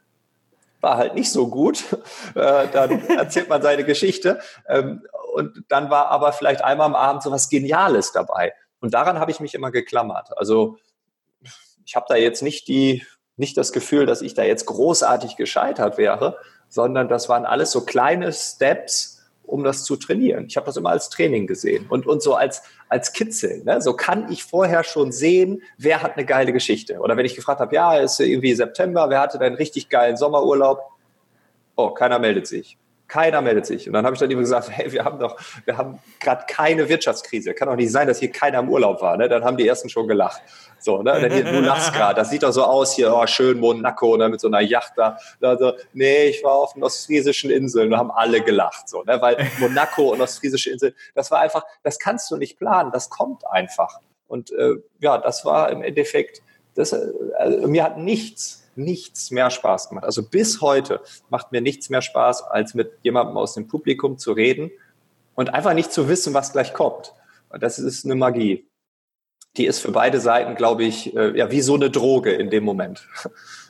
war 0.84 0.98
halt 0.98 1.16
nicht 1.16 1.32
so 1.32 1.48
gut. 1.48 1.84
Äh, 2.36 2.68
dann 2.70 3.08
erzählt 3.10 3.48
man 3.48 3.62
seine 3.62 3.84
Geschichte. 3.84 4.40
Ähm, 4.68 5.04
und 5.34 5.66
dann 5.70 5.92
war 5.92 6.08
aber 6.08 6.34
vielleicht 6.34 6.64
einmal 6.64 6.88
am 6.88 6.96
Abend 6.96 7.22
so 7.22 7.32
was 7.32 7.48
Geniales 7.48 8.12
dabei. 8.12 8.54
Und 8.80 8.94
daran 8.96 9.20
habe 9.20 9.30
ich 9.30 9.40
mich 9.40 9.54
immer 9.54 9.70
geklammert. 9.70 10.36
Also 10.36 10.78
ich 11.86 11.96
habe 11.96 12.06
da 12.10 12.16
jetzt 12.16 12.42
nicht 12.42 12.68
die, 12.68 13.06
nicht 13.36 13.56
das 13.58 13.72
Gefühl, 13.72 14.08
dass 14.08 14.22
ich 14.22 14.34
da 14.34 14.44
jetzt 14.44 14.66
großartig 14.66 15.36
gescheitert 15.36 15.98
wäre, 15.98 16.38
sondern 16.70 17.08
das 17.08 17.30
waren 17.30 17.46
alles 17.46 17.72
so 17.72 17.86
kleine 17.86 18.34
Steps, 18.34 19.13
um 19.46 19.64
das 19.64 19.84
zu 19.84 19.96
trainieren. 19.96 20.46
Ich 20.48 20.58
habe 20.58 20.66
das 20.66 20.78
immer 20.78 20.90
als 20.90 21.10
Training 21.10 21.48
gesehen 21.48 21.86
und, 21.90 22.08
und 22.08 22.22
so 22.22 22.36
als, 22.36 22.64
als 22.90 23.14
Kitzeln. 23.14 23.64
Ne? 23.66 23.82
So 23.82 23.94
kann 23.94 24.32
ich 24.32 24.44
vorher 24.44 24.84
schon 24.84 25.12
sehen, 25.12 25.62
wer 25.78 26.02
hat 26.02 26.18
eine 26.18 26.26
geile 26.26 26.54
Geschichte. 26.54 27.00
Oder 27.00 27.18
wenn 27.18 27.26
ich 27.26 27.36
gefragt 27.36 27.60
habe, 27.60 27.76
ja, 27.76 27.98
ist 27.98 28.20
irgendwie 28.20 28.54
September, 28.54 29.10
wer 29.10 29.20
hatte 29.20 29.38
denn 29.38 29.54
richtig 29.56 29.90
geilen 29.90 30.18
Sommerurlaub? 30.18 30.80
Oh, 31.76 31.90
keiner 31.90 32.20
meldet 32.20 32.48
sich. 32.48 32.78
Keiner 33.14 33.44
meldet 33.44 33.68
sich. 33.68 33.86
Und 33.86 33.94
dann 33.94 34.06
habe 34.06 34.16
ich 34.16 34.20
dann 34.20 34.32
immer 34.32 34.42
gesagt, 34.42 34.72
hey, 34.72 34.92
wir 34.92 35.06
haben 35.06 35.20
doch, 35.20 35.38
wir 35.66 35.78
haben 35.78 36.00
gerade 36.20 36.46
keine 36.48 36.90
Wirtschaftskrise. 36.90 37.54
Kann 37.54 37.68
doch 37.68 37.76
nicht 37.76 37.92
sein, 37.92 38.08
dass 38.08 38.18
hier 38.18 38.32
keiner 38.32 38.58
im 38.58 38.70
Urlaub 38.70 39.04
war. 39.04 39.18
Ne? 39.18 39.30
Dann 39.30 39.46
haben 39.46 39.56
die 39.56 39.68
ersten 39.68 39.88
schon 39.88 40.08
gelacht. 40.08 40.42
So, 40.80 41.04
ne? 41.04 41.22
Denn 41.22 41.32
hier, 41.32 41.44
du 41.44 41.60
lachst 41.60 41.94
gerade. 41.94 42.16
Das 42.16 42.32
sieht 42.32 42.42
doch 42.42 42.52
so 42.52 42.64
aus 42.64 42.96
hier, 42.96 43.16
oh, 43.16 43.28
schön 43.28 43.60
Monaco, 43.60 44.18
ne? 44.18 44.30
mit 44.30 44.42
so 44.42 44.48
einer 44.48 44.62
Yacht 44.62 44.94
da. 44.96 45.20
Also, 45.42 45.74
nee, 45.94 46.24
ich 46.24 46.44
war 46.44 46.54
auf 46.54 46.74
den 46.74 46.84
ostfriesischen 46.84 47.52
Inseln 47.52 47.94
und 47.94 48.00
haben 48.00 48.10
alle 48.10 48.42
gelacht. 48.42 48.90
So, 48.90 49.04
ne? 49.04 49.22
Weil 49.22 49.48
Monaco 49.60 50.12
und 50.12 50.20
ostfriesische 50.20 50.72
Inseln, 50.72 50.96
das 51.14 51.30
war 51.30 51.40
einfach, 51.42 51.66
das 51.84 52.00
kannst 52.00 52.32
du 52.32 52.38
nicht 52.38 52.58
planen, 52.58 52.92
das 52.92 53.12
kommt 53.12 53.44
einfach. 53.48 54.00
Und 54.28 54.52
äh, 54.54 54.78
ja, 55.02 55.20
das 55.20 55.46
war 55.46 55.70
im 55.70 55.84
Endeffekt, 55.84 56.42
das, 56.74 56.94
äh, 56.94 57.12
also, 57.38 57.68
mir 57.68 57.84
hat 57.84 58.00
nichts, 58.00 58.63
nichts 58.78 59.32
mehr 59.32 59.50
Spaß 59.50 59.90
gemacht. 59.90 60.06
Also 60.06 60.24
bis 60.24 60.62
heute 60.62 61.02
macht 61.30 61.52
mir 61.52 61.62
nichts 61.62 61.90
mehr 61.90 62.02
Spaß, 62.02 62.44
als 62.44 62.74
mit 62.74 62.92
jemandem 63.04 63.38
aus 63.38 63.54
dem 63.54 63.68
Publikum 63.68 64.18
zu 64.18 64.32
reden 64.32 64.72
und 65.36 65.54
einfach 65.54 65.74
nicht 65.74 65.92
zu 65.92 66.08
wissen, 66.08 66.34
was 66.34 66.52
gleich 66.52 66.74
kommt. 66.74 67.14
Das 67.50 67.80
ist 67.80 68.06
eine 68.06 68.16
Magie. 68.16 68.68
die 69.58 69.68
ist 69.68 69.80
für 69.80 69.92
beide 69.92 70.20
Seiten, 70.20 70.56
glaube 70.56 70.84
ich, 70.84 71.16
äh, 71.16 71.38
ja, 71.38 71.52
wie 71.52 71.62
so 71.62 71.76
eine 71.76 71.92
Droge 71.92 72.32
in 72.32 72.50
dem 72.50 72.64
Moment. 72.64 73.08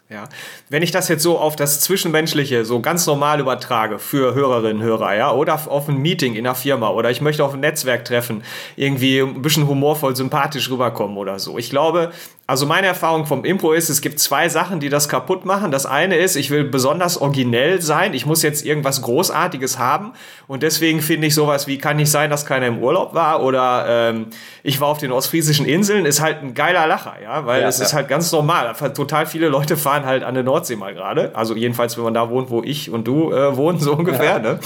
Ja. 0.10 0.30
Wenn 0.70 0.84
ich 0.84 0.92
das 0.92 1.08
jetzt 1.08 1.24
so 1.24 1.40
auf 1.40 1.56
das 1.56 1.80
Zwischenmenschliche 1.80 2.66
so 2.66 2.82
ganz 2.82 3.08
normal 3.08 3.40
übertrage 3.40 3.98
für 4.00 4.36
Hörerinnen 4.36 4.78
und 4.78 4.84
Hörer, 4.84 5.16
ja, 5.16 5.32
oder 5.32 5.60
auf 5.68 5.90
ein 5.90 5.98
Meeting 5.98 6.36
in 6.36 6.46
einer 6.46 6.56
Firma 6.56 6.90
oder 6.90 7.10
ich 7.10 7.22
möchte 7.22 7.44
auf 7.44 7.54
ein 7.54 7.62
Netzwerk 7.62 8.06
treffen, 8.06 8.44
irgendwie 8.76 9.20
ein 9.20 9.42
bisschen 9.42 9.68
humorvoll, 9.68 10.16
sympathisch 10.16 10.70
rüberkommen 10.70 11.18
oder 11.18 11.40
so. 11.40 11.58
Ich 11.58 11.70
glaube, 11.70 12.12
also 12.46 12.66
meine 12.66 12.88
Erfahrung 12.88 13.26
vom 13.26 13.46
Impro 13.46 13.72
ist, 13.72 13.90
es 13.90 14.02
gibt 14.02 14.20
zwei 14.20 14.50
Sachen, 14.50 14.82
die 14.82 14.90
das 14.90 15.08
kaputt 15.08 15.46
machen. 15.46 15.72
Das 15.72 15.86
eine 15.86 16.18
ist, 16.18 16.36
ich 16.36 16.50
will 16.50 16.66
besonders 16.66 17.18
originell 17.18 17.82
sein. 17.82 18.14
Ich 18.14 18.26
muss 18.26 18.44
jetzt 18.44 18.66
irgendwas 18.66 19.02
Großartiges 19.02 19.80
haben. 19.80 20.12
Und 20.48 20.62
deswegen 20.62 21.02
finde 21.02 21.28
ich 21.28 21.36
sowas 21.36 21.68
wie, 21.68 21.78
kann 21.78 21.96
nicht 21.96 22.12
sein, 22.12 22.30
dass 22.30 22.46
keiner 22.46 22.68
im 22.68 22.80
Urlaub 22.80 23.14
war 23.14 23.42
oder 23.42 23.86
ähm, 23.88 24.28
ich 24.62 24.82
war 24.82 24.90
auf 24.90 24.98
den 24.98 25.14
ostfriesischen 25.14 25.66
Inseln, 25.66 26.06
ist 26.06 26.20
halt 26.20 26.44
ein 26.44 26.54
geiler 26.54 26.86
Lacher, 26.86 27.16
ja, 27.24 27.46
weil 27.46 27.62
ja, 27.62 27.68
es 27.70 27.80
ja. 27.80 27.86
ist 27.86 27.94
halt 27.94 28.10
ganz 28.10 28.32
normal. 28.32 28.74
Total 28.94 29.26
viele 29.26 29.48
Leute 29.48 29.78
fahren 29.78 29.93
halt 30.06 30.24
an 30.24 30.34
der 30.34 30.44
Nordsee 30.44 30.76
mal 30.76 30.94
gerade. 30.94 31.36
Also 31.36 31.56
jedenfalls, 31.56 31.96
wenn 31.98 32.04
man 32.04 32.14
da 32.14 32.30
wohnt, 32.30 32.50
wo 32.50 32.64
ich 32.64 32.90
und 32.90 33.08
du 33.08 33.32
äh, 33.32 33.56
wohnen, 33.56 33.80
so 33.80 33.94
ungefähr. 33.94 34.38
Ja. 34.38 34.40
Ne? 34.40 34.60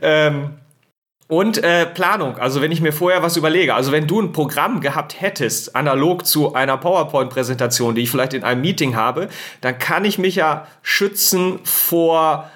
Ähm, 0.00 0.50
und 1.28 1.62
äh, 1.62 1.84
Planung, 1.84 2.38
also 2.38 2.62
wenn 2.62 2.72
ich 2.72 2.80
mir 2.80 2.92
vorher 2.92 3.22
was 3.22 3.36
überlege, 3.36 3.74
also 3.74 3.92
wenn 3.92 4.06
du 4.06 4.22
ein 4.22 4.32
Programm 4.32 4.80
gehabt 4.80 5.20
hättest, 5.20 5.76
analog 5.76 6.24
zu 6.24 6.54
einer 6.54 6.78
PowerPoint-Präsentation, 6.78 7.94
die 7.94 8.02
ich 8.02 8.10
vielleicht 8.10 8.32
in 8.32 8.44
einem 8.44 8.62
Meeting 8.62 8.96
habe, 8.96 9.28
dann 9.60 9.78
kann 9.78 10.06
ich 10.06 10.18
mich 10.18 10.36
ja 10.36 10.66
schützen 10.80 11.58
vor 11.64 12.50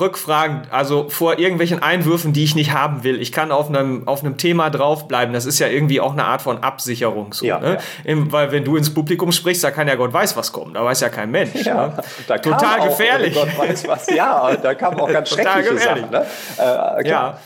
Rückfragen, 0.00 0.62
also 0.70 1.08
vor 1.08 1.38
irgendwelchen 1.38 1.80
Einwürfen, 1.80 2.32
die 2.32 2.42
ich 2.42 2.56
nicht 2.56 2.72
haben 2.72 3.04
will. 3.04 3.20
Ich 3.20 3.30
kann 3.30 3.52
auf 3.52 3.68
einem, 3.68 4.08
auf 4.08 4.24
einem 4.24 4.36
Thema 4.36 4.68
draufbleiben. 4.68 5.32
Das 5.32 5.46
ist 5.46 5.60
ja 5.60 5.68
irgendwie 5.68 6.00
auch 6.00 6.12
eine 6.12 6.24
Art 6.24 6.42
von 6.42 6.64
Absicherung. 6.64 7.32
So, 7.32 7.46
ja, 7.46 7.60
ne? 7.60 7.74
ja. 7.74 7.78
Im, 8.02 8.32
weil 8.32 8.50
wenn 8.50 8.64
du 8.64 8.76
ins 8.76 8.92
Publikum 8.92 9.30
sprichst, 9.30 9.62
da 9.62 9.70
kann 9.70 9.86
ja 9.86 9.94
Gott 9.94 10.12
weiß 10.12 10.36
was 10.36 10.52
kommen. 10.52 10.74
Da 10.74 10.84
weiß 10.84 11.00
ja 11.00 11.10
kein 11.10 11.30
Mensch. 11.30 11.64
Ja, 11.64 11.86
ne? 11.86 12.40
Total 12.40 12.80
auch, 12.80 12.88
gefährlich. 12.88 13.34
Gott 13.34 13.56
weiß 13.56 13.86
was. 13.86 14.10
Ja, 14.10 14.56
da 14.56 14.74
kam 14.74 14.98
auch 14.98 15.10
ganz 15.12 15.28
schreckliche 15.30 15.78
Sachen. 15.78 16.10
Ne? 16.10 16.26
Äh, 16.58 17.08
ja. 17.08 17.38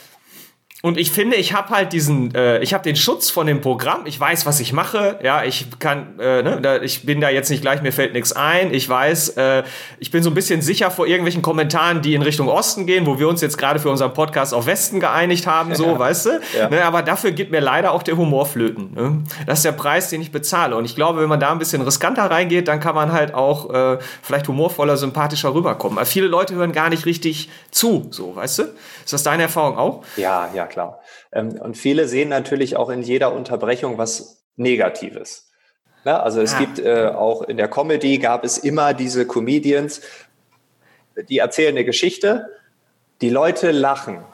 Und 0.81 0.97
ich 0.97 1.11
finde, 1.11 1.35
ich 1.35 1.55
habe 1.55 1.71
halt 1.71 1.93
diesen, 1.93 2.33
äh, 2.37 2.61
ich 2.61 2.73
habe 2.73 2.85
den 2.85 2.95
Schutz 2.95 3.31
von 3.31 3.49
dem 3.49 3.61
Programm. 3.61 4.03
Ich 4.05 4.19
weiß, 4.19 4.47
was 4.47 4.61
ich 4.61 4.73
mache. 4.73 5.19
Ja, 5.25 5.43
ich 5.43 5.67
kann, 5.81 6.21
äh, 6.21 6.41
ne, 6.45 6.61
da, 6.63 6.81
ich 6.81 7.05
bin 7.05 7.21
da 7.21 7.31
jetzt 7.31 7.51
nicht 7.51 7.63
gleich, 7.63 7.83
mir 7.83 7.91
fällt 7.91 8.13
nichts 8.13 8.33
ein. 8.33 8.73
Ich 8.73 8.89
weiß, 8.89 9.31
äh, 9.31 9.65
ich 9.99 10.13
bin 10.13 10.23
so 10.23 10.31
ein 10.31 10.35
bisschen 10.35 10.63
sicher 10.63 10.93
vor 10.93 11.09
irgendwelchen 11.09 11.43
Kommentaren, 11.43 12.01
die 12.01 12.15
in 12.15 12.23
Richtung 12.23 12.47
Osten 12.49 12.87
gehen, 12.87 13.07
wo 13.07 13.19
wir 13.19 13.27
uns 13.27 13.41
jetzt 13.41 13.59
gerade 13.59 13.81
für 13.81 13.91
unseren 13.91 14.15
Podcast 14.15 14.55
auf 14.55 14.67
Westen 14.67 15.01
geeinigt 15.01 15.49
haben, 15.49 15.75
so, 15.75 15.87
ja. 15.87 15.99
weißt 15.99 16.27
du? 16.27 16.41
Ja. 16.57 16.69
Ne, 16.69 16.85
aber 16.85 17.03
dafür 17.03 17.33
geht 17.33 17.51
mir 17.51 17.61
leider 17.61 17.91
auch 17.91 18.05
der 18.05 18.17
Humor 18.17 18.47
flöten. 18.47 18.95
Ne? 18.95 19.25
Das 19.47 19.59
ist 19.59 19.65
der 19.65 19.73
Preis, 19.73 20.11
den 20.11 20.23
ich 20.23 20.31
bezahle. 20.31 20.77
Und 20.77 20.85
ich 20.85 20.95
glaube, 20.95 21.21
wenn 21.21 21.29
man 21.29 21.41
da 21.41 21.51
ein 21.51 21.59
bisschen 21.59 21.83
riskanter 21.83 22.31
reingeht, 22.31 22.69
dann 22.69 22.79
kann 22.79 22.95
man 22.95 23.11
halt 23.11 23.35
auch 23.35 23.75
äh, 23.75 23.99
vielleicht 24.23 24.47
humorvoller, 24.47 24.97
sympathischer 24.97 25.53
rüberkommen. 25.53 25.99
Aber 25.99 26.07
viele 26.07 26.29
Leute 26.29 26.55
hören 26.55 26.71
gar 26.71 26.89
nicht 26.89 27.05
richtig 27.05 27.51
zu, 27.73 28.07
so, 28.13 28.37
weißt 28.37 28.61
du? 28.61 28.63
Ist 29.05 29.13
das 29.13 29.25
deine 29.25 29.45
Erfahrung 29.45 29.77
auch? 29.77 30.05
Ja, 30.17 30.49
ja, 30.55 30.68
klar. 30.69 31.01
Ähm, 31.33 31.59
und 31.61 31.77
viele 31.77 32.07
sehen 32.09 32.29
natürlich 32.29 32.77
auch 32.77 32.91
in 32.91 33.03
jeder 33.03 33.33
Unterbrechung 33.33 33.99
was 33.99 34.45
Negatives. 34.57 35.51
also 36.05 36.41
es 36.41 36.53
ja. 36.53 36.59
gibt 36.59 36.79
äh, 36.79 37.09
auch 37.09 37.43
in 37.43 37.57
der 37.57 37.69
Comedy 37.69 38.19
gab 38.19 38.45
es 38.45 38.59
immer 38.59 38.95
diese 38.95 39.27
Comedians, 39.27 40.01
die 41.29 41.39
erzählen 41.39 41.77
eine 41.77 41.85
Geschichte, 41.85 42.49
die 43.21 43.31
Leute 43.31 43.71
lachen. 43.71 44.25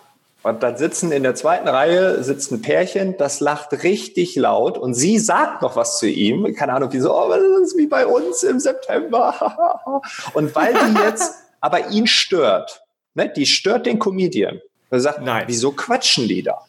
Und 0.43 0.62
dann 0.62 0.76
sitzen 0.76 1.11
in 1.11 1.23
der 1.23 1.35
zweiten 1.35 1.67
Reihe 1.69 2.23
sitzt 2.23 2.53
ein 2.53 2.61
Pärchen, 2.61 3.17
das 3.17 3.41
lacht 3.41 3.83
richtig 3.83 4.37
laut 4.37 4.76
und 4.76 4.93
sie 4.93 5.19
sagt 5.19 5.62
noch 5.62 5.75
was 5.75 5.99
zu 5.99 6.07
ihm. 6.07 6.55
Keine 6.55 6.75
Ahnung, 6.75 6.93
wie 6.93 7.00
so, 7.00 7.14
oh, 7.17 7.31
das 7.31 7.71
ist 7.71 7.79
wie 7.79 7.87
bei 7.87 8.07
uns 8.07 8.43
im 8.43 8.61
September. 8.61 10.03
und 10.35 10.55
weil 10.55 10.75
die 10.75 11.00
jetzt 11.03 11.35
aber 11.61 11.88
ihn 11.88 12.07
stört, 12.07 12.83
ne, 13.14 13.33
die 13.35 13.47
stört 13.47 13.87
den 13.87 13.99
Comedian. 13.99 14.61
Er 14.91 15.00
sagt, 15.00 15.23
Nein. 15.23 15.45
wieso 15.47 15.73
quatschen 15.73 16.29
die 16.29 16.43
da? 16.43 16.64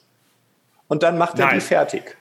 Und 0.88 1.04
dann 1.04 1.18
macht 1.18 1.40
er 1.40 1.48
Nein. 1.48 1.56
die 1.56 1.62
fertig. 1.62 2.18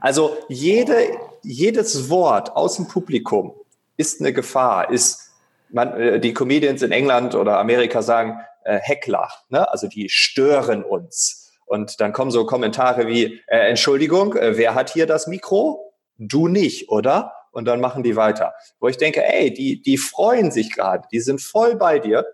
Also 0.00 0.36
jede, 0.48 0.96
jedes 1.42 2.08
Wort 2.08 2.56
aus 2.56 2.76
dem 2.76 2.88
Publikum 2.88 3.54
ist 3.96 4.20
eine 4.20 4.32
Gefahr, 4.32 4.90
ist, 4.90 5.30
man, 5.70 6.00
äh, 6.00 6.20
die 6.20 6.34
Comedians 6.34 6.82
in 6.82 6.92
England 6.92 7.34
oder 7.34 7.58
Amerika 7.58 8.02
sagen, 8.02 8.40
äh, 8.64 8.78
Heckler, 8.78 9.28
ne? 9.48 9.70
also 9.70 9.88
die 9.88 10.08
stören 10.08 10.82
uns. 10.84 11.52
Und 11.66 12.00
dann 12.00 12.12
kommen 12.12 12.30
so 12.30 12.44
Kommentare 12.46 13.06
wie, 13.06 13.40
äh, 13.46 13.68
Entschuldigung, 13.68 14.36
äh, 14.36 14.56
wer 14.56 14.74
hat 14.74 14.92
hier 14.92 15.06
das 15.06 15.26
Mikro? 15.26 15.92
Du 16.18 16.48
nicht, 16.48 16.88
oder? 16.90 17.32
Und 17.50 17.66
dann 17.66 17.80
machen 17.80 18.02
die 18.02 18.16
weiter. 18.16 18.54
Wo 18.80 18.88
ich 18.88 18.96
denke, 18.96 19.24
ey, 19.24 19.52
die, 19.52 19.82
die 19.82 19.98
freuen 19.98 20.50
sich 20.50 20.72
gerade, 20.74 21.06
die 21.12 21.20
sind 21.20 21.40
voll 21.40 21.76
bei 21.76 21.98
dir 21.98 22.24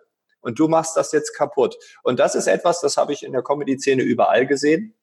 und 0.40 0.58
du 0.58 0.68
machst 0.68 0.96
das 0.96 1.12
jetzt 1.12 1.34
kaputt. 1.34 1.76
Und 2.02 2.18
das 2.18 2.34
ist 2.34 2.46
etwas, 2.46 2.80
das 2.80 2.96
habe 2.96 3.12
ich 3.12 3.22
in 3.22 3.32
der 3.32 3.42
Comedy-Szene 3.42 4.02
überall 4.02 4.46
gesehen. 4.46 4.94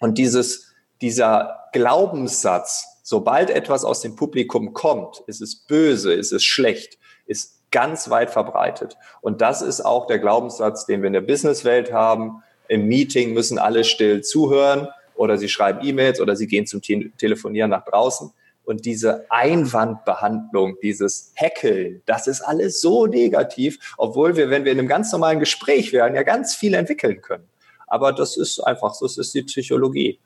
Und 0.00 0.18
dieses, 0.18 0.72
dieser 1.00 1.64
Glaubenssatz, 1.72 2.86
sobald 3.02 3.50
etwas 3.50 3.84
aus 3.84 4.00
dem 4.00 4.16
Publikum 4.16 4.74
kommt, 4.74 5.22
ist 5.26 5.40
es 5.40 5.56
böse, 5.66 6.12
ist 6.12 6.32
es 6.32 6.44
schlecht, 6.44 6.98
ist 7.26 7.58
ganz 7.70 8.10
weit 8.10 8.30
verbreitet. 8.30 8.96
Und 9.20 9.40
das 9.40 9.62
ist 9.62 9.80
auch 9.80 10.06
der 10.06 10.18
Glaubenssatz, 10.18 10.86
den 10.86 11.02
wir 11.02 11.08
in 11.08 11.12
der 11.12 11.20
Businesswelt 11.20 11.92
haben. 11.92 12.42
Im 12.68 12.86
Meeting 12.86 13.32
müssen 13.34 13.58
alle 13.58 13.84
still 13.84 14.22
zuhören 14.22 14.88
oder 15.14 15.36
sie 15.36 15.48
schreiben 15.48 15.80
E-Mails 15.82 16.20
oder 16.20 16.36
sie 16.36 16.46
gehen 16.46 16.66
zum 16.66 16.80
Telefonieren 16.82 17.70
nach 17.70 17.84
draußen. 17.84 18.32
Und 18.68 18.84
diese 18.84 19.24
Einwandbehandlung, 19.30 20.76
dieses 20.82 21.32
Hackeln, 21.40 22.02
das 22.04 22.26
ist 22.26 22.42
alles 22.42 22.82
so 22.82 23.06
negativ, 23.06 23.94
obwohl 23.96 24.36
wir, 24.36 24.50
wenn 24.50 24.66
wir 24.66 24.72
in 24.72 24.78
einem 24.78 24.88
ganz 24.88 25.10
normalen 25.10 25.40
Gespräch 25.40 25.94
wären, 25.94 26.14
ja 26.14 26.22
ganz 26.22 26.54
viel 26.54 26.74
entwickeln 26.74 27.22
können. 27.22 27.48
Aber 27.86 28.12
das 28.12 28.36
ist 28.36 28.60
einfach, 28.60 28.92
so, 28.92 29.06
das 29.06 29.16
ist 29.16 29.32
die 29.32 29.44
Psychologie. 29.44 30.18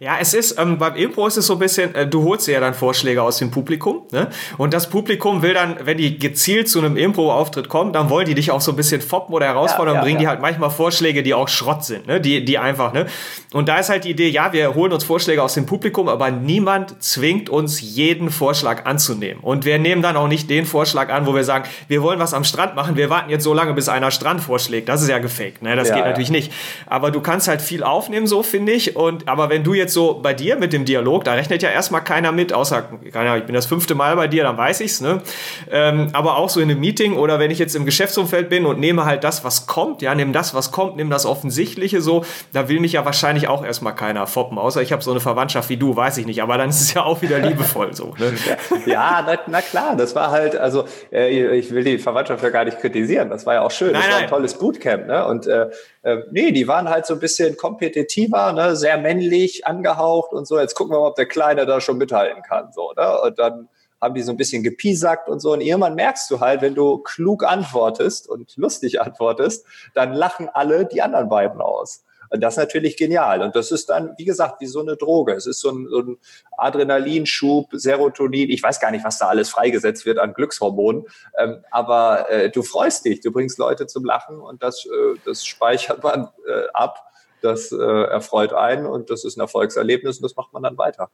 Ja, 0.00 0.16
es 0.20 0.34
ist, 0.34 0.58
ähm, 0.58 0.78
beim 0.78 0.96
Impro 0.96 1.26
ist 1.28 1.36
es 1.36 1.46
so 1.46 1.52
ein 1.52 1.58
bisschen, 1.60 1.94
äh, 1.94 2.06
du 2.06 2.24
holst 2.24 2.48
dir 2.48 2.52
ja 2.52 2.60
dann 2.60 2.74
Vorschläge 2.74 3.22
aus 3.22 3.38
dem 3.38 3.50
Publikum, 3.50 4.02
ne? 4.10 4.28
Und 4.58 4.74
das 4.74 4.90
Publikum 4.90 5.42
will 5.42 5.54
dann, 5.54 5.76
wenn 5.84 5.96
die 5.96 6.18
gezielt 6.18 6.68
zu 6.68 6.80
einem 6.80 6.96
Impro-Auftritt 6.96 7.68
kommen, 7.68 7.92
dann 7.92 8.10
wollen 8.10 8.26
die 8.26 8.34
dich 8.34 8.50
auch 8.50 8.60
so 8.60 8.72
ein 8.72 8.76
bisschen 8.76 9.00
foppen 9.00 9.32
oder 9.32 9.46
herausfordern 9.46 9.94
ja, 9.94 10.00
ja, 10.00 10.04
bringen 10.04 10.16
ja. 10.16 10.20
die 10.22 10.28
halt 10.28 10.40
manchmal 10.40 10.70
Vorschläge, 10.70 11.22
die 11.22 11.34
auch 11.34 11.48
Schrott 11.48 11.84
sind, 11.84 12.06
ne? 12.08 12.20
Die, 12.20 12.44
die 12.44 12.58
einfach, 12.58 12.92
ne? 12.92 13.06
Und 13.52 13.68
da 13.68 13.78
ist 13.78 13.90
halt 13.90 14.04
die 14.04 14.10
Idee, 14.10 14.28
ja, 14.28 14.52
wir 14.52 14.74
holen 14.74 14.92
uns 14.92 15.04
Vorschläge 15.04 15.42
aus 15.42 15.54
dem 15.54 15.66
Publikum, 15.66 16.08
aber 16.08 16.30
niemand 16.30 17.02
zwingt 17.02 17.48
uns, 17.48 17.80
jeden 17.80 18.30
Vorschlag 18.30 18.86
anzunehmen. 18.86 19.42
Und 19.42 19.64
wir 19.64 19.78
nehmen 19.78 20.02
dann 20.02 20.16
auch 20.16 20.28
nicht 20.28 20.50
den 20.50 20.66
Vorschlag 20.66 21.10
an, 21.10 21.26
wo 21.26 21.34
wir 21.34 21.44
sagen, 21.44 21.68
wir 21.86 22.02
wollen 22.02 22.18
was 22.18 22.34
am 22.34 22.44
Strand 22.44 22.74
machen, 22.74 22.96
wir 22.96 23.10
warten 23.10 23.30
jetzt 23.30 23.44
so 23.44 23.54
lange, 23.54 23.72
bis 23.74 23.88
einer 23.88 24.10
Strand 24.10 24.40
vorschlägt. 24.40 24.88
Das 24.88 25.02
ist 25.02 25.08
ja 25.08 25.18
gefaked, 25.18 25.62
ne? 25.62 25.76
Das 25.76 25.92
geht 25.92 26.04
natürlich 26.04 26.30
nicht. 26.30 26.52
Aber 26.86 27.10
du 27.10 27.20
kannst 27.20 27.46
halt 27.46 27.62
viel 27.62 27.84
aufnehmen, 27.84 28.26
so 28.26 28.42
finde 28.42 28.72
ich. 28.72 28.96
Und, 28.96 29.28
aber 29.28 29.48
wenn 29.48 29.62
du 29.62 29.71
jetzt 29.74 29.92
so 29.92 30.20
bei 30.22 30.34
dir 30.34 30.56
mit 30.56 30.72
dem 30.72 30.84
Dialog, 30.84 31.24
da 31.24 31.34
rechnet 31.34 31.62
ja 31.62 31.70
erstmal 31.70 32.02
keiner 32.02 32.32
mit, 32.32 32.52
außer, 32.52 32.88
ich 33.02 33.12
bin 33.12 33.54
das 33.54 33.66
fünfte 33.66 33.94
Mal 33.94 34.16
bei 34.16 34.28
dir, 34.28 34.42
dann 34.44 34.56
weiß 34.56 34.80
ich's, 34.80 35.00
ne? 35.00 35.22
Ähm, 35.70 36.08
aber 36.12 36.36
auch 36.36 36.48
so 36.48 36.60
in 36.60 36.70
einem 36.70 36.80
Meeting 36.80 37.16
oder 37.16 37.38
wenn 37.38 37.50
ich 37.50 37.58
jetzt 37.58 37.74
im 37.74 37.84
Geschäftsumfeld 37.84 38.48
bin 38.48 38.66
und 38.66 38.78
nehme 38.78 39.04
halt 39.04 39.24
das, 39.24 39.44
was 39.44 39.66
kommt, 39.66 40.02
ja, 40.02 40.14
nehme 40.14 40.32
das, 40.32 40.54
was 40.54 40.72
kommt, 40.72 40.96
nehme 40.96 41.10
das 41.10 41.26
Offensichtliche 41.26 42.00
so, 42.00 42.24
da 42.52 42.68
will 42.68 42.80
mich 42.80 42.92
ja 42.92 43.04
wahrscheinlich 43.04 43.48
auch 43.48 43.64
erstmal 43.64 43.94
keiner 43.94 44.26
foppen, 44.26 44.58
außer 44.58 44.82
ich 44.82 44.92
habe 44.92 45.02
so 45.02 45.10
eine 45.10 45.20
Verwandtschaft 45.20 45.68
wie 45.68 45.76
du, 45.76 45.96
weiß 45.96 46.18
ich 46.18 46.26
nicht, 46.26 46.42
aber 46.42 46.58
dann 46.58 46.70
ist 46.70 46.80
es 46.80 46.94
ja 46.94 47.04
auch 47.04 47.22
wieder 47.22 47.38
liebevoll 47.38 47.94
so. 47.94 48.14
Ne? 48.18 48.32
ja, 48.86 49.24
na, 49.26 49.38
na, 49.46 49.60
klar, 49.60 49.96
das 49.96 50.14
war 50.14 50.30
halt, 50.30 50.56
also 50.56 50.84
äh, 51.12 51.56
ich 51.56 51.70
will 51.70 51.84
die 51.84 51.98
Verwandtschaft 51.98 52.42
ja 52.42 52.50
gar 52.50 52.64
nicht 52.64 52.78
kritisieren, 52.78 53.30
das 53.30 53.46
war 53.46 53.54
ja 53.54 53.62
auch 53.62 53.70
schön, 53.70 53.92
nein, 53.92 54.02
das 54.06 54.12
war 54.12 54.22
ein 54.22 54.28
tolles 54.28 54.54
Bootcamp, 54.54 55.06
ne? 55.06 55.26
Und 55.26 55.46
äh, 55.46 55.66
äh, 56.02 56.24
nee, 56.32 56.50
die 56.50 56.66
waren 56.66 56.88
halt 56.88 57.06
so 57.06 57.14
ein 57.14 57.20
bisschen 57.20 57.56
kompetitiver, 57.56 58.52
ne? 58.52 58.74
sehr 58.74 58.98
männlich 58.98 59.61
angehaucht 59.66 60.32
und 60.32 60.46
so. 60.46 60.58
Jetzt 60.58 60.74
gucken 60.74 60.94
wir 60.94 61.00
mal, 61.00 61.08
ob 61.08 61.16
der 61.16 61.26
Kleine 61.26 61.66
da 61.66 61.80
schon 61.80 61.98
mithalten 61.98 62.42
kann. 62.42 62.72
So, 62.72 62.92
ne? 62.96 63.20
Und 63.22 63.38
dann 63.38 63.68
haben 64.00 64.14
die 64.14 64.22
so 64.22 64.32
ein 64.32 64.36
bisschen 64.36 64.62
gepiesackt 64.62 65.28
und 65.28 65.40
so. 65.40 65.52
Und 65.52 65.60
irgendwann 65.60 65.94
merkst 65.94 66.30
du 66.30 66.40
halt, 66.40 66.60
wenn 66.60 66.74
du 66.74 66.98
klug 66.98 67.44
antwortest 67.44 68.28
und 68.28 68.56
lustig 68.56 69.00
antwortest, 69.00 69.64
dann 69.94 70.12
lachen 70.12 70.48
alle 70.48 70.86
die 70.86 71.02
anderen 71.02 71.28
beiden 71.28 71.60
aus. 71.60 72.04
Und 72.32 72.40
das 72.40 72.54
ist 72.54 72.58
natürlich 72.58 72.96
genial. 72.96 73.42
Und 73.42 73.54
das 73.54 73.70
ist 73.70 73.90
dann, 73.90 74.14
wie 74.16 74.24
gesagt, 74.24 74.60
wie 74.60 74.66
so 74.66 74.80
eine 74.80 74.96
Droge. 74.96 75.34
Es 75.34 75.46
ist 75.46 75.60
so 75.60 75.70
ein, 75.70 75.86
so 75.88 75.98
ein 75.98 76.16
Adrenalinschub, 76.56 77.68
Serotonin. 77.72 78.48
Ich 78.48 78.62
weiß 78.62 78.80
gar 78.80 78.90
nicht, 78.90 79.04
was 79.04 79.18
da 79.18 79.28
alles 79.28 79.50
freigesetzt 79.50 80.06
wird 80.06 80.18
an 80.18 80.32
Glückshormonen. 80.32 81.04
Ähm, 81.38 81.62
aber 81.70 82.30
äh, 82.30 82.50
du 82.50 82.62
freust 82.62 83.04
dich, 83.04 83.20
du 83.20 83.32
bringst 83.32 83.58
Leute 83.58 83.86
zum 83.86 84.06
Lachen 84.06 84.40
und 84.40 84.62
das, 84.62 84.86
äh, 84.86 85.18
das 85.26 85.44
speichert 85.44 86.02
man 86.02 86.28
äh, 86.48 86.68
ab. 86.72 87.11
Das 87.42 87.72
äh, 87.72 87.76
erfreut 87.76 88.52
einen 88.52 88.86
und 88.86 89.10
das 89.10 89.24
ist 89.24 89.36
ein 89.36 89.40
Erfolgserlebnis 89.40 90.18
und 90.18 90.22
das 90.22 90.36
macht 90.36 90.52
man 90.52 90.62
dann 90.62 90.78
weiter. 90.78 91.10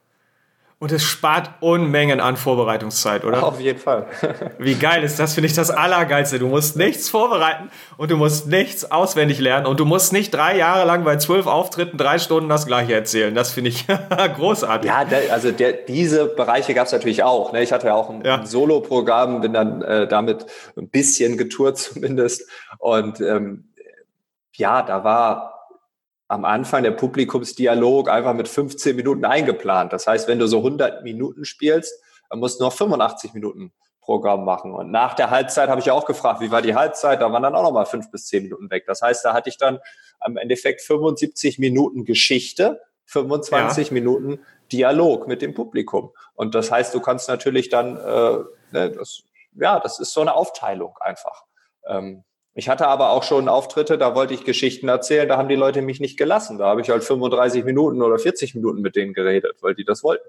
Und 0.81 0.93
es 0.93 1.03
spart 1.03 1.51
Unmengen 1.61 2.21
an 2.21 2.37
Vorbereitungszeit, 2.37 3.25
oder? 3.25 3.43
Auf 3.43 3.59
jeden 3.59 3.81
Fall. 3.81 4.07
Wie 4.61 4.77
geil 4.77 5.03
ist 5.03 5.19
das? 5.19 5.35
Finde 5.35 5.49
ich 5.49 5.53
das 5.53 5.73
Allergeilste. 5.73 6.39
Du 6.39 6.47
musst 6.47 6.77
nichts 6.77 7.09
vorbereiten 7.09 7.69
und 7.97 8.13
du 8.13 8.17
musst 8.17 8.47
nichts 8.47 8.89
auswendig 8.89 9.41
lernen 9.41 9.67
und 9.67 9.81
du 9.81 9.85
musst 9.85 10.13
nicht 10.13 10.33
drei 10.33 10.57
Jahre 10.57 10.87
lang 10.87 11.03
bei 11.03 11.17
zwölf 11.17 11.49
Auftritten 11.49 11.99
drei 11.99 12.21
Stunden 12.21 12.49
das 12.49 12.65
Gleiche 12.67 12.95
erzählen. 12.95 13.35
Das 13.35 13.51
finde 13.51 13.71
ich 13.71 13.87
großartig. 14.37 14.89
Ja, 14.89 15.05
also 15.33 15.51
der, 15.51 15.73
diese 15.73 16.27
Bereiche 16.27 16.75
gab 16.75 16.87
es 16.87 16.93
natürlich 16.93 17.25
auch. 17.25 17.53
Ne? 17.53 17.65
Ich 17.65 17.73
hatte 17.73 17.89
ja 17.89 17.95
auch 17.95 18.09
ein, 18.09 18.25
ja. 18.25 18.37
ein 18.37 18.47
Solo-Programm, 18.47 19.41
bin 19.41 19.55
dann 19.55 19.83
äh, 19.83 20.07
damit 20.07 20.47
ein 20.77 20.89
bisschen 20.89 21.37
getourt 21.37 21.77
zumindest. 21.79 22.49
Und 22.79 23.21
ähm, 23.21 23.65
ja, 24.55 24.83
da 24.83 25.03
war 25.03 25.58
am 26.29 26.45
Anfang 26.45 26.83
der 26.83 26.91
Publikumsdialog 26.93 28.11
einfach 28.11 28.35
mit 28.35 28.49
15 28.49 28.95
Minuten 28.95 29.25
eingeplant. 29.25 29.93
Das 29.93 30.07
heißt, 30.07 30.29
wenn 30.29 30.39
du 30.39 30.47
so 30.47 30.59
100 30.59 31.03
Minuten 31.03 31.45
spielst, 31.45 32.03
dann 32.29 32.39
musst 32.39 32.61
du 32.61 32.65
noch 32.65 32.73
85 32.73 33.33
Minuten 33.33 33.73
Programm 34.03 34.45
machen. 34.45 34.73
Und 34.73 34.91
nach 34.91 35.15
der 35.15 35.31
Halbzeit 35.31 35.69
habe 35.69 35.81
ich 35.81 35.91
auch 35.91 36.07
gefragt, 36.07 36.41
wie 36.41 36.51
war 36.51 36.63
die 36.63 36.75
Halbzeit? 36.75 37.21
Da 37.21 37.33
waren 37.33 37.43
dann 37.43 37.55
auch 37.55 37.63
noch 37.63 37.73
mal 37.73 37.87
fünf 37.87 38.11
bis 38.11 38.27
zehn 38.27 38.43
Minuten 38.43 38.71
weg. 38.71 38.85
Das 38.87 39.03
heißt, 39.03 39.25
da 39.25 39.35
hatte 39.35 39.49
ich 39.49 39.59
dann 39.59 39.81
am 40.21 40.37
Endeffekt 40.37 40.83
75 40.83 41.59
Minuten 41.59 42.05
Geschichte, 42.05 42.81
25 43.07 43.89
ja. 43.89 43.95
Minuten 43.95 44.41
Dialog 44.73 45.29
mit 45.29 45.43
dem 45.43 45.55
Publikum. 45.55 46.13
Und 46.35 46.55
das 46.55 46.71
heißt, 46.71 46.95
du 46.95 47.01
kannst 47.01 47.29
natürlich 47.29 47.69
dann, 47.69 47.97
äh, 47.97 48.39
ne, 48.73 48.91
das, 48.91 49.25
ja, 49.55 49.81
das 49.81 49.99
ist 49.99 50.13
so 50.13 50.21
eine 50.21 50.35
Aufteilung 50.35 50.97
einfach. 51.01 51.45
Ähm, 51.87 52.25
ich 52.59 52.69
hatte 52.69 52.89
aber 52.89 53.11
auch 53.11 53.23
schon 53.23 53.49
Auftritte, 53.49 53.99
da 53.99 54.17
wollte 54.17 54.35
ich 54.35 54.43
Geschichten 54.43 54.89
erzählen, 54.89 55.29
da 55.29 55.37
haben 55.37 55.49
die 55.49 55.55
Leute 55.55 55.81
mich 55.81 56.01
nicht 56.01 56.19
gelassen. 56.19 56.59
Da 56.59 56.67
habe 56.67 56.81
ich 56.81 56.91
halt 56.91 57.05
35 57.05 57.65
Minuten 57.65 58.03
oder 58.03 58.19
40 58.19 58.57
Minuten 58.57 58.81
mit 58.81 58.97
denen 58.97 59.15
geredet, 59.15 59.59
weil 59.61 59.77
die 59.77 59.85
das 59.85 60.03
wollten. 60.03 60.29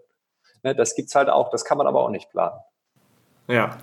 Ne, 0.61 0.75
das 0.75 0.93
gibt's 0.93 1.15
halt 1.15 1.27
auch, 1.27 1.49
das 1.49 1.65
kann 1.65 1.79
man 1.79 1.87
aber 1.87 2.03
auch 2.03 2.11
nicht 2.11 2.29
planen. 2.29 2.59
Ja. 3.49 3.77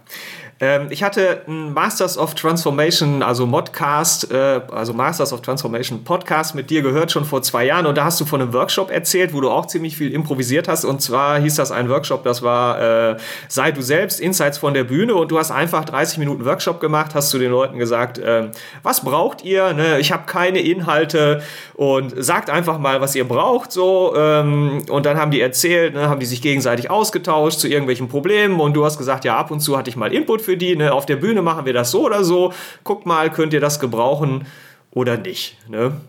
Ähm, 0.59 0.87
ich 0.89 1.03
hatte 1.03 1.43
ein 1.47 1.75
Masters 1.75 2.17
of 2.17 2.35
Transformation, 2.35 3.23
also 3.23 3.45
Modcast, 3.45 4.31
äh, 4.31 4.63
also 4.73 4.95
Masters 4.95 5.35
of 5.35 5.43
Transformation 5.43 6.03
Podcast 6.03 6.55
mit 6.55 6.71
dir 6.71 6.81
gehört 6.81 7.13
schon 7.13 7.27
vor 7.27 7.43
zwei 7.43 7.67
Jahren 7.67 7.85
und 7.85 7.99
da 7.99 8.05
hast 8.05 8.19
du 8.23 8.25
von 8.25 8.41
einem 8.41 8.55
Workshop 8.55 8.91
erzählt, 8.91 9.35
wo 9.35 9.43
du 9.43 9.51
auch 9.51 9.67
ziemlich 9.67 9.99
viel 9.99 10.15
improvisiert 10.15 10.67
hast 10.67 10.87
und 10.87 11.03
zwar 11.03 11.39
hieß 11.41 11.57
das 11.57 11.73
ein 11.73 11.91
Workshop, 11.91 12.25
das 12.25 12.43
war 12.43 13.11
äh, 13.11 13.17
Sei 13.49 13.71
du 13.71 13.83
selbst, 13.83 14.19
Insights 14.19 14.57
von 14.57 14.73
der 14.73 14.85
Bühne 14.85 15.15
und 15.15 15.31
du 15.31 15.39
hast 15.39 15.51
einfach 15.51 15.85
30 15.85 16.17
Minuten 16.19 16.47
Workshop 16.47 16.81
gemacht, 16.81 17.15
hast 17.15 17.29
zu 17.29 17.39
den 17.39 17.51
Leuten 17.51 17.79
gesagt, 17.79 18.17
äh, 18.17 18.49
was 18.83 19.05
braucht 19.05 19.45
ihr? 19.45 19.75
Ne? 19.75 19.99
Ich 20.01 20.11
habe 20.11 20.25
keine 20.25 20.61
Inhalte 20.61 21.43
und 21.75 22.15
sagt 22.17 22.49
einfach 22.49 22.79
mal, 22.79 23.03
was 23.03 23.15
ihr 23.15 23.29
braucht 23.29 23.73
so 23.73 24.15
ähm, 24.17 24.85
und 24.89 25.05
dann 25.05 25.19
haben 25.19 25.31
die 25.31 25.43
erzählt, 25.43 25.93
ne, 25.93 26.09
haben 26.09 26.21
die 26.21 26.27
sich 26.27 26.41
gegenseitig 26.41 26.89
ausgetauscht 26.91 27.59
zu 27.59 27.69
irgendwelchen 27.69 28.09
Problemen 28.09 28.59
und 28.59 28.73
du 28.73 28.87
hast 28.87 28.97
gesagt, 28.97 29.27
ja 29.27 29.37
ab 29.37 29.51
und 29.51 29.56
zu 29.61 29.77
hatte 29.77 29.91
ich 29.91 29.97
mal 29.97 30.13
Input 30.13 30.43
für 30.43 30.57
die. 30.57 30.77
Ne? 30.77 30.93
Auf 30.93 31.07
der 31.07 31.17
Bühne 31.17 31.43
machen 31.43 31.67
wir 31.67 31.73
das 31.73 31.91
so 31.91 32.05
oder 32.05 32.25
so. 32.25 32.53
Guckt 32.85 33.07
mal, 33.07 33.31
könnt 33.31 33.53
ihr 33.53 33.61
das 33.61 33.81
gebrauchen 33.81 34.47
oder 34.91 35.17
nicht. 35.17 35.57
Ne? 35.69 36.01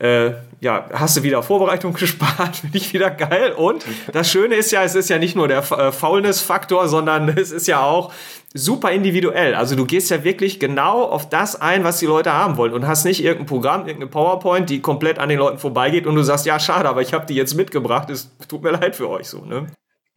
Äh, 0.00 0.32
ja, 0.60 0.88
hast 0.94 1.18
du 1.18 1.22
wieder 1.22 1.42
Vorbereitung 1.42 1.92
gespart, 1.98 2.56
finde 2.56 2.78
ich 2.78 2.94
wieder 2.94 3.10
geil. 3.10 3.52
Und 3.52 3.84
das 4.12 4.30
Schöne 4.30 4.54
ist 4.54 4.70
ja, 4.72 4.82
es 4.82 4.94
ist 4.94 5.10
ja 5.10 5.18
nicht 5.18 5.36
nur 5.36 5.46
der 5.46 5.58
äh, 5.58 5.92
Faulness-Faktor, 5.92 6.88
sondern 6.88 7.28
es 7.36 7.52
ist 7.52 7.66
ja 7.66 7.82
auch 7.82 8.12
super 8.54 8.92
individuell. 8.92 9.54
Also 9.54 9.76
du 9.76 9.84
gehst 9.84 10.10
ja 10.10 10.24
wirklich 10.24 10.58
genau 10.58 11.02
auf 11.02 11.28
das 11.28 11.60
ein, 11.60 11.84
was 11.84 11.98
die 11.98 12.06
Leute 12.06 12.32
haben 12.32 12.56
wollen 12.56 12.72
und 12.72 12.86
hast 12.86 13.04
nicht 13.04 13.22
irgendein 13.22 13.46
Programm, 13.46 13.80
irgendeine 13.80 14.10
PowerPoint, 14.10 14.70
die 14.70 14.80
komplett 14.80 15.18
an 15.18 15.28
den 15.28 15.38
Leuten 15.38 15.58
vorbeigeht 15.58 16.06
und 16.06 16.14
du 16.14 16.22
sagst, 16.22 16.46
ja, 16.46 16.58
schade, 16.58 16.88
aber 16.88 17.02
ich 17.02 17.12
habe 17.12 17.26
die 17.26 17.34
jetzt 17.34 17.54
mitgebracht, 17.54 18.08
es 18.08 18.30
tut 18.48 18.62
mir 18.62 18.70
leid 18.70 18.96
für 18.96 19.08
euch 19.10 19.28
so, 19.28 19.44
ne? 19.44 19.66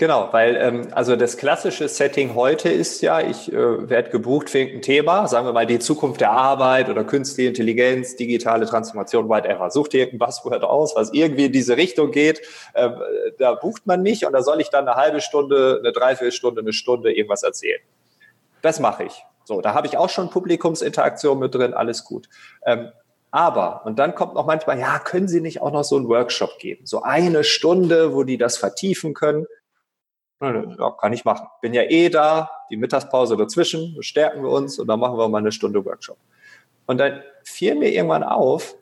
Genau, 0.03 0.27
weil 0.33 0.57
ähm, 0.57 0.87
also 0.91 1.15
das 1.15 1.37
klassische 1.37 1.87
Setting 1.87 2.35
heute 2.35 2.67
ist 2.67 3.01
ja, 3.01 3.21
ich 3.21 3.49
äh, 3.53 3.89
werde 3.89 4.09
gebucht 4.09 4.49
für 4.49 4.57
irgendein 4.57 4.81
Thema, 4.81 5.29
sagen 5.29 5.47
wir 5.47 5.53
mal 5.53 5.65
die 5.65 5.79
Zukunft 5.79 6.19
der 6.19 6.31
Arbeit 6.31 6.89
oder 6.89 7.05
künstliche 7.05 7.47
Intelligenz, 7.47 8.17
digitale 8.17 8.65
Transformation, 8.65 9.29
whatever. 9.29 9.71
Such 9.71 9.87
dir 9.87 9.99
irgendein 10.01 10.27
Buzzword 10.27 10.61
aus, 10.65 10.93
was 10.97 11.13
irgendwie 11.13 11.45
in 11.45 11.53
diese 11.53 11.77
Richtung 11.77 12.11
geht. 12.11 12.41
Äh, 12.73 12.89
da 13.39 13.53
bucht 13.53 13.87
man 13.87 14.01
mich 14.01 14.25
und 14.25 14.33
da 14.33 14.41
soll 14.41 14.59
ich 14.59 14.69
dann 14.69 14.89
eine 14.89 14.97
halbe 14.97 15.21
Stunde, 15.21 15.79
eine 15.81 15.93
Dreiviertelstunde, 15.93 16.59
eine 16.59 16.73
Stunde 16.73 17.13
irgendwas 17.13 17.43
erzählen. 17.43 17.79
Das 18.61 18.81
mache 18.81 19.05
ich. 19.05 19.23
So, 19.45 19.61
da 19.61 19.73
habe 19.73 19.87
ich 19.87 19.95
auch 19.95 20.09
schon 20.09 20.29
Publikumsinteraktion 20.29 21.39
mit 21.39 21.55
drin, 21.55 21.73
alles 21.73 22.03
gut. 22.03 22.27
Ähm, 22.65 22.89
aber, 23.31 23.85
und 23.85 23.99
dann 23.99 24.15
kommt 24.15 24.33
noch 24.33 24.47
manchmal, 24.47 24.77
ja, 24.79 24.99
können 24.99 25.29
Sie 25.29 25.39
nicht 25.39 25.61
auch 25.61 25.71
noch 25.71 25.85
so 25.85 25.95
einen 25.95 26.09
Workshop 26.09 26.59
geben? 26.59 26.85
So 26.85 27.03
eine 27.03 27.45
Stunde, 27.45 28.13
wo 28.13 28.23
die 28.23 28.37
das 28.37 28.57
vertiefen 28.57 29.13
können. 29.13 29.47
Ja, 30.43 30.91
kann 30.91 31.13
ich 31.13 31.25
machen. 31.25 31.47
Bin 31.61 31.73
ja 31.73 31.83
eh 31.83 32.09
da, 32.09 32.49
die 32.69 32.77
Mittagspause 32.77 33.37
dazwischen, 33.37 34.01
stärken 34.01 34.43
wir 34.43 34.49
uns 34.49 34.77
und 34.79 34.87
dann 34.87 34.99
machen 34.99 35.17
wir 35.17 35.27
mal 35.29 35.37
eine 35.37 35.51
Stunde 35.51 35.83
Workshop. 35.85 36.17
Und 36.85 36.97
dann 36.97 37.21
fiel 37.43 37.75
mir 37.75 37.91
irgendwann 37.91 38.23
auf, 38.23 38.75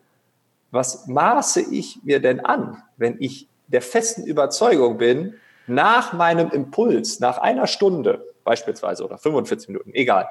was 0.70 1.06
maße 1.06 1.60
ich 1.60 2.00
mir 2.02 2.20
denn 2.20 2.40
an, 2.40 2.82
wenn 2.96 3.16
ich 3.20 3.46
der 3.68 3.82
festen 3.82 4.24
Überzeugung 4.24 4.98
bin, 4.98 5.34
nach 5.66 6.12
meinem 6.12 6.50
Impuls, 6.50 7.20
nach 7.20 7.38
einer 7.38 7.66
Stunde 7.66 8.26
beispielsweise 8.44 9.04
oder 9.04 9.18
45 9.18 9.68
Minuten, 9.68 9.90
egal, 9.94 10.28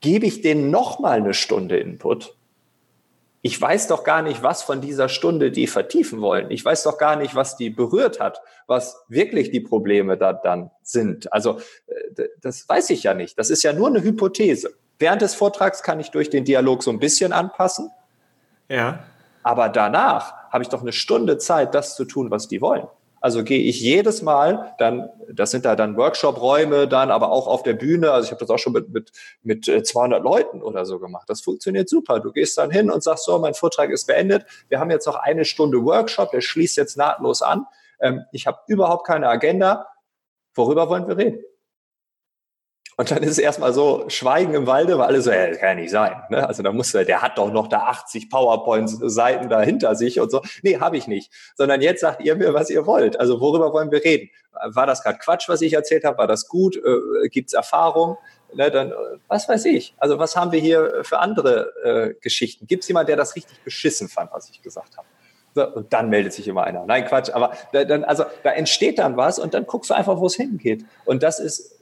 gebe 0.00 0.26
ich 0.26 0.42
denen 0.42 0.70
nochmal 0.70 1.18
eine 1.18 1.34
Stunde 1.34 1.78
Input 1.78 2.36
ich 3.40 3.60
weiß 3.60 3.86
doch 3.86 4.02
gar 4.02 4.22
nicht, 4.22 4.42
was 4.42 4.62
von 4.62 4.80
dieser 4.80 5.08
Stunde 5.08 5.52
die 5.52 5.66
vertiefen 5.66 6.20
wollen. 6.20 6.50
Ich 6.50 6.64
weiß 6.64 6.82
doch 6.82 6.98
gar 6.98 7.16
nicht, 7.16 7.34
was 7.34 7.56
die 7.56 7.70
berührt 7.70 8.18
hat, 8.18 8.40
was 8.66 9.04
wirklich 9.08 9.50
die 9.50 9.60
Probleme 9.60 10.16
da 10.16 10.32
dann 10.32 10.70
sind. 10.82 11.32
Also 11.32 11.60
äh, 11.86 12.28
das 12.40 12.68
weiß 12.68 12.90
ich 12.90 13.04
ja 13.04 13.14
nicht. 13.14 13.38
Das 13.38 13.50
ist 13.50 13.62
ja 13.62 13.72
nur 13.72 13.88
eine 13.88 14.02
Hypothese. 14.02 14.74
Während 14.98 15.22
des 15.22 15.34
Vortrags 15.34 15.82
kann 15.82 16.00
ich 16.00 16.10
durch 16.10 16.30
den 16.30 16.44
Dialog 16.44 16.82
so 16.82 16.90
ein 16.90 16.98
bisschen 16.98 17.32
anpassen. 17.32 17.90
Ja. 18.68 19.04
Aber 19.44 19.68
danach 19.68 20.50
habe 20.50 20.62
ich 20.62 20.68
doch 20.68 20.82
eine 20.82 20.92
Stunde 20.92 21.38
Zeit, 21.38 21.74
das 21.74 21.94
zu 21.94 22.04
tun, 22.04 22.30
was 22.30 22.48
die 22.48 22.60
wollen. 22.60 22.88
Also 23.20 23.44
gehe 23.44 23.60
ich 23.60 23.80
jedes 23.80 24.22
Mal, 24.22 24.74
dann, 24.78 25.08
das 25.32 25.50
sind 25.50 25.64
da 25.64 25.76
dann 25.76 25.96
Workshop-Räume, 25.96 26.86
dann 26.88 27.10
aber 27.10 27.32
auch 27.32 27.46
auf 27.46 27.62
der 27.62 27.74
Bühne. 27.74 28.12
Also 28.12 28.26
ich 28.26 28.30
habe 28.30 28.40
das 28.40 28.50
auch 28.50 28.58
schon 28.58 28.72
mit, 28.72 28.90
mit, 28.90 29.12
mit 29.42 29.64
200 29.64 30.20
äh, 30.20 30.22
Leuten 30.22 30.62
oder 30.62 30.84
so 30.84 30.98
gemacht. 30.98 31.28
Das 31.28 31.40
funktioniert 31.40 31.88
super. 31.88 32.20
Du 32.20 32.32
gehst 32.32 32.56
dann 32.58 32.70
hin 32.70 32.90
und 32.90 33.02
sagst 33.02 33.24
so, 33.24 33.38
mein 33.38 33.54
Vortrag 33.54 33.90
ist 33.90 34.06
beendet. 34.06 34.46
Wir 34.68 34.80
haben 34.80 34.90
jetzt 34.90 35.06
noch 35.06 35.16
eine 35.16 35.44
Stunde 35.44 35.84
Workshop, 35.84 36.30
der 36.30 36.40
schließt 36.40 36.76
jetzt 36.76 36.96
nahtlos 36.96 37.42
an. 37.42 37.66
Ähm, 38.00 38.22
ich 38.32 38.46
habe 38.46 38.58
überhaupt 38.66 39.06
keine 39.06 39.28
Agenda. 39.28 39.86
Worüber 40.54 40.88
wollen 40.88 41.08
wir 41.08 41.16
reden? 41.16 41.44
Und 42.96 43.10
dann 43.10 43.22
ist 43.22 43.30
es 43.30 43.38
erstmal 43.38 43.72
so 43.72 44.04
Schweigen 44.08 44.54
im 44.54 44.66
Walde, 44.66 44.98
weil 44.98 45.06
alle 45.06 45.22
so, 45.22 45.30
ja, 45.30 45.46
das 45.46 45.58
kann 45.58 45.68
ja 45.70 45.74
nicht 45.76 45.90
sein. 45.90 46.20
Ne? 46.30 46.46
Also 46.46 46.62
da 46.62 46.72
muss 46.72 46.90
der 46.92 47.22
hat 47.22 47.38
doch 47.38 47.52
noch 47.52 47.68
da 47.68 47.80
80 47.82 48.28
PowerPoint-Seiten 48.28 49.48
da 49.48 49.60
hinter 49.62 49.94
sich 49.94 50.18
und 50.20 50.30
so. 50.30 50.42
Nee, 50.62 50.78
habe 50.78 50.96
ich 50.96 51.06
nicht. 51.06 51.32
Sondern 51.56 51.80
jetzt 51.80 52.00
sagt 52.00 52.22
ihr 52.22 52.34
mir, 52.34 52.54
was 52.54 52.70
ihr 52.70 52.86
wollt. 52.86 53.20
Also 53.20 53.40
worüber 53.40 53.72
wollen 53.72 53.92
wir 53.92 54.02
reden? 54.02 54.30
War 54.52 54.86
das 54.86 55.02
gerade 55.02 55.18
Quatsch, 55.18 55.48
was 55.48 55.60
ich 55.60 55.74
erzählt 55.74 56.04
habe? 56.04 56.18
War 56.18 56.26
das 56.26 56.48
gut? 56.48 56.76
Äh, 56.76 57.28
Gibt 57.28 57.50
es 57.50 57.54
Erfahrung? 57.54 58.16
Ne, 58.54 58.70
dann, 58.70 58.92
was 59.28 59.48
weiß 59.48 59.66
ich. 59.66 59.94
Also 59.98 60.18
was 60.18 60.34
haben 60.34 60.52
wir 60.52 60.60
hier 60.60 61.02
für 61.02 61.18
andere 61.18 61.72
äh, 61.84 62.14
Geschichten? 62.20 62.66
Gibt 62.66 62.82
es 62.82 62.88
jemand, 62.88 63.08
der 63.08 63.16
das 63.16 63.36
richtig 63.36 63.62
beschissen 63.62 64.08
fand, 64.08 64.32
was 64.32 64.48
ich 64.48 64.62
gesagt 64.62 64.96
habe? 64.96 65.06
Und 65.54 65.92
dann 65.92 66.08
meldet 66.08 66.32
sich 66.32 66.46
immer 66.46 66.64
einer. 66.64 66.84
Nein, 66.86 67.04
Quatsch. 67.04 67.30
Aber 67.30 67.52
da, 67.72 67.84
dann, 67.84 68.04
also 68.04 68.24
da 68.42 68.50
entsteht 68.50 68.98
dann 68.98 69.16
was 69.16 69.38
und 69.38 69.54
dann 69.54 69.66
guckst 69.66 69.90
du 69.90 69.94
einfach, 69.94 70.18
wo 70.18 70.26
es 70.26 70.36
hingeht. 70.36 70.84
Und 71.04 71.22
das 71.22 71.40
ist 71.40 71.77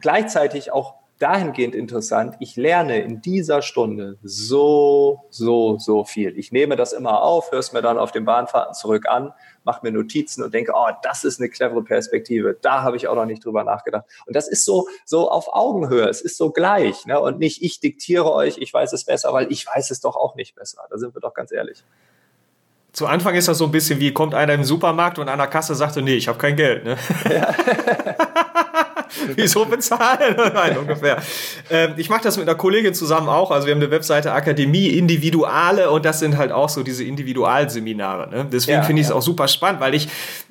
gleichzeitig 0.00 0.72
auch 0.72 0.94
dahingehend 1.18 1.74
interessant, 1.74 2.36
ich 2.40 2.56
lerne 2.56 3.00
in 3.00 3.22
dieser 3.22 3.62
Stunde 3.62 4.18
so, 4.22 5.24
so, 5.30 5.78
so 5.78 6.04
viel. 6.04 6.38
Ich 6.38 6.52
nehme 6.52 6.76
das 6.76 6.92
immer 6.92 7.22
auf, 7.22 7.52
höre 7.52 7.60
es 7.60 7.72
mir 7.72 7.80
dann 7.80 7.98
auf 7.98 8.12
den 8.12 8.26
Bahnfahrten 8.26 8.74
zurück 8.74 9.06
an, 9.08 9.32
mache 9.64 9.80
mir 9.82 9.92
Notizen 9.92 10.42
und 10.42 10.52
denke, 10.52 10.72
oh, 10.74 10.88
das 11.02 11.24
ist 11.24 11.40
eine 11.40 11.48
clevere 11.48 11.82
Perspektive. 11.82 12.56
Da 12.60 12.82
habe 12.82 12.96
ich 12.96 13.08
auch 13.08 13.14
noch 13.14 13.24
nicht 13.24 13.44
drüber 13.44 13.64
nachgedacht. 13.64 14.04
Und 14.26 14.36
das 14.36 14.46
ist 14.46 14.64
so, 14.64 14.88
so 15.04 15.30
auf 15.30 15.48
Augenhöhe. 15.52 16.06
Es 16.06 16.20
ist 16.20 16.36
so 16.36 16.50
gleich. 16.50 17.06
Ne? 17.06 17.18
Und 17.18 17.38
nicht, 17.38 17.62
ich 17.62 17.80
diktiere 17.80 18.30
euch, 18.32 18.58
ich 18.58 18.72
weiß 18.72 18.92
es 18.92 19.04
besser, 19.04 19.32
weil 19.32 19.50
ich 19.50 19.66
weiß 19.66 19.90
es 19.90 20.00
doch 20.00 20.16
auch 20.16 20.34
nicht 20.34 20.54
besser. 20.54 20.82
Da 20.90 20.98
sind 20.98 21.14
wir 21.14 21.20
doch 21.20 21.34
ganz 21.34 21.50
ehrlich. 21.50 21.82
Zu 22.92 23.06
Anfang 23.06 23.34
ist 23.34 23.48
das 23.48 23.58
so 23.58 23.64
ein 23.64 23.72
bisschen 23.72 24.00
wie, 24.00 24.12
kommt 24.12 24.34
einer 24.34 24.54
im 24.54 24.64
Supermarkt 24.64 25.18
und 25.18 25.28
an 25.28 25.38
der 25.38 25.48
Kasse 25.48 25.74
sagte, 25.74 26.02
nee, 26.02 26.14
ich 26.14 26.28
habe 26.28 26.38
kein 26.38 26.56
Geld. 26.56 26.84
Ne? 26.84 26.96
Ja. 27.30 27.54
Wieso 29.34 29.64
bezahlen? 29.64 30.36
Nein, 30.54 30.78
ungefähr. 30.78 31.22
Ähm, 31.70 31.94
ich 31.96 32.10
mache 32.10 32.22
das 32.22 32.36
mit 32.36 32.48
einer 32.48 32.56
Kollegin 32.56 32.94
zusammen 32.94 33.28
auch. 33.28 33.50
Also 33.50 33.66
wir 33.66 33.74
haben 33.74 33.82
eine 33.82 33.90
Webseite 33.90 34.32
Akademie 34.32 34.88
Individuale 34.88 35.90
und 35.90 36.04
das 36.04 36.20
sind 36.20 36.36
halt 36.36 36.52
auch 36.52 36.68
so 36.68 36.82
diese 36.82 37.04
Individualseminare. 37.04 38.30
Ne? 38.30 38.46
Deswegen 38.50 38.78
ja, 38.78 38.84
finde 38.84 39.00
ich 39.00 39.06
es 39.06 39.10
ja. 39.10 39.16
auch 39.16 39.22
super 39.22 39.48
spannend, 39.48 39.80
weil 39.80 39.94
ich, 39.94 40.08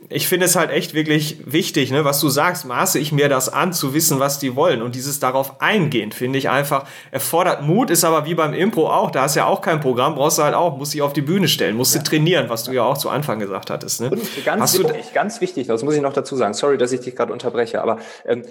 ich 0.10 0.28
finde 0.28 0.46
es 0.46 0.56
halt 0.56 0.72
echt 0.72 0.94
wirklich 0.94 1.38
wichtig, 1.46 1.92
ne? 1.92 2.06
was 2.06 2.20
du 2.20 2.30
sagst, 2.30 2.66
maße 2.66 3.00
ich 3.00 3.12
mir 3.12 3.30
das 3.30 3.50
an, 3.50 3.74
zu 3.74 3.94
wissen, 3.94 4.20
was 4.20 4.40
die 4.40 4.56
wollen. 4.56 4.82
Und 4.82 4.96
dieses 4.96 5.20
darauf 5.20 5.62
eingehen, 5.62 6.12
finde 6.12 6.40
ich 6.40 6.50
einfach, 6.50 6.86
erfordert 7.12 7.64
Mut, 7.64 7.90
ist 7.90 8.04
aber 8.04 8.26
wie 8.26 8.36
beim 8.36 8.54
Impro 8.54 8.90
auch, 8.90 9.12
da 9.12 9.24
hast 9.24 9.36
ja 9.36 9.46
auch 9.46 9.62
kein 9.62 9.80
Programm, 9.80 10.16
brauchst 10.16 10.38
du 10.38 10.44
halt 10.44 10.56
auch, 10.56 10.78
musst 10.78 10.94
dich 10.94 11.02
auf 11.02 11.14
die 11.14 11.22
Bühne 11.22 11.48
stellen, 11.48 11.76
musst 11.76 11.96
ja. 11.96 12.02
du 12.02 12.10
trainieren, 12.10 12.50
was 12.50 12.64
du 12.64 12.72
ja 12.72 12.84
auch 12.84 12.98
zu 12.98 13.10
Anfang 13.10 13.40
gesagt 13.40 13.70
hattest. 13.70 14.02
Ne? 14.02 14.10
Und 14.10 14.46
ganz 14.46 14.78
wichtig, 14.78 15.14
ganz 15.14 15.42
wichtig, 15.42 15.68
das 15.68 15.84
muss 15.84 15.96
ich 15.96 16.02
noch 16.02 16.14
dazu 16.14 16.36
sagen, 16.36 16.54
sorry, 16.54 16.78
dass 16.78 16.92
ich 16.92 17.02
dich 17.02 17.16
gerade 17.16 17.34
unterbreche, 17.34 17.82
aber 17.82 17.98
ähm, 18.26 18.42
äh, 18.42 18.45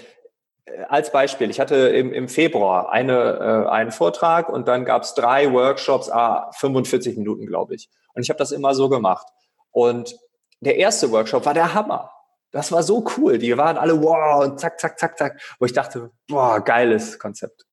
als 0.88 1.12
Beispiel, 1.12 1.50
ich 1.50 1.60
hatte 1.60 1.76
im, 1.76 2.12
im 2.12 2.28
Februar 2.28 2.90
eine, 2.90 3.66
äh, 3.66 3.70
einen 3.70 3.92
Vortrag 3.92 4.48
und 4.48 4.66
dann 4.66 4.84
gab 4.84 5.02
es 5.02 5.14
drei 5.14 5.52
Workshops, 5.52 6.10
ah, 6.10 6.50
45 6.52 7.16
Minuten, 7.16 7.46
glaube 7.46 7.74
ich. 7.74 7.90
Und 8.14 8.22
ich 8.22 8.30
habe 8.30 8.38
das 8.38 8.52
immer 8.52 8.74
so 8.74 8.88
gemacht. 8.88 9.26
Und 9.70 10.16
der 10.60 10.76
erste 10.76 11.10
Workshop 11.10 11.44
war 11.46 11.54
der 11.54 11.74
Hammer. 11.74 12.10
Das 12.50 12.72
war 12.72 12.82
so 12.82 13.04
cool. 13.16 13.38
Die 13.38 13.56
waren 13.58 13.76
alle 13.76 14.00
wow 14.00 14.44
und 14.44 14.60
zack, 14.60 14.80
zack, 14.80 14.98
zack, 14.98 15.18
zack. 15.18 15.40
Wo 15.58 15.66
ich 15.66 15.72
dachte, 15.72 16.10
boah, 16.28 16.60
geiles 16.60 17.18
Konzept. 17.18 17.66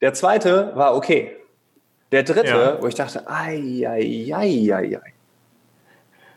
Der 0.00 0.14
zweite 0.14 0.74
war 0.74 0.96
okay. 0.96 1.36
Der 2.10 2.22
dritte, 2.22 2.48
ja. 2.48 2.82
wo 2.82 2.86
ich 2.88 2.94
dachte, 2.94 3.28
ai, 3.28 3.86
ai, 3.86 4.32
ai, 4.34 4.74
ai, 4.74 4.98
ai. 4.98 5.14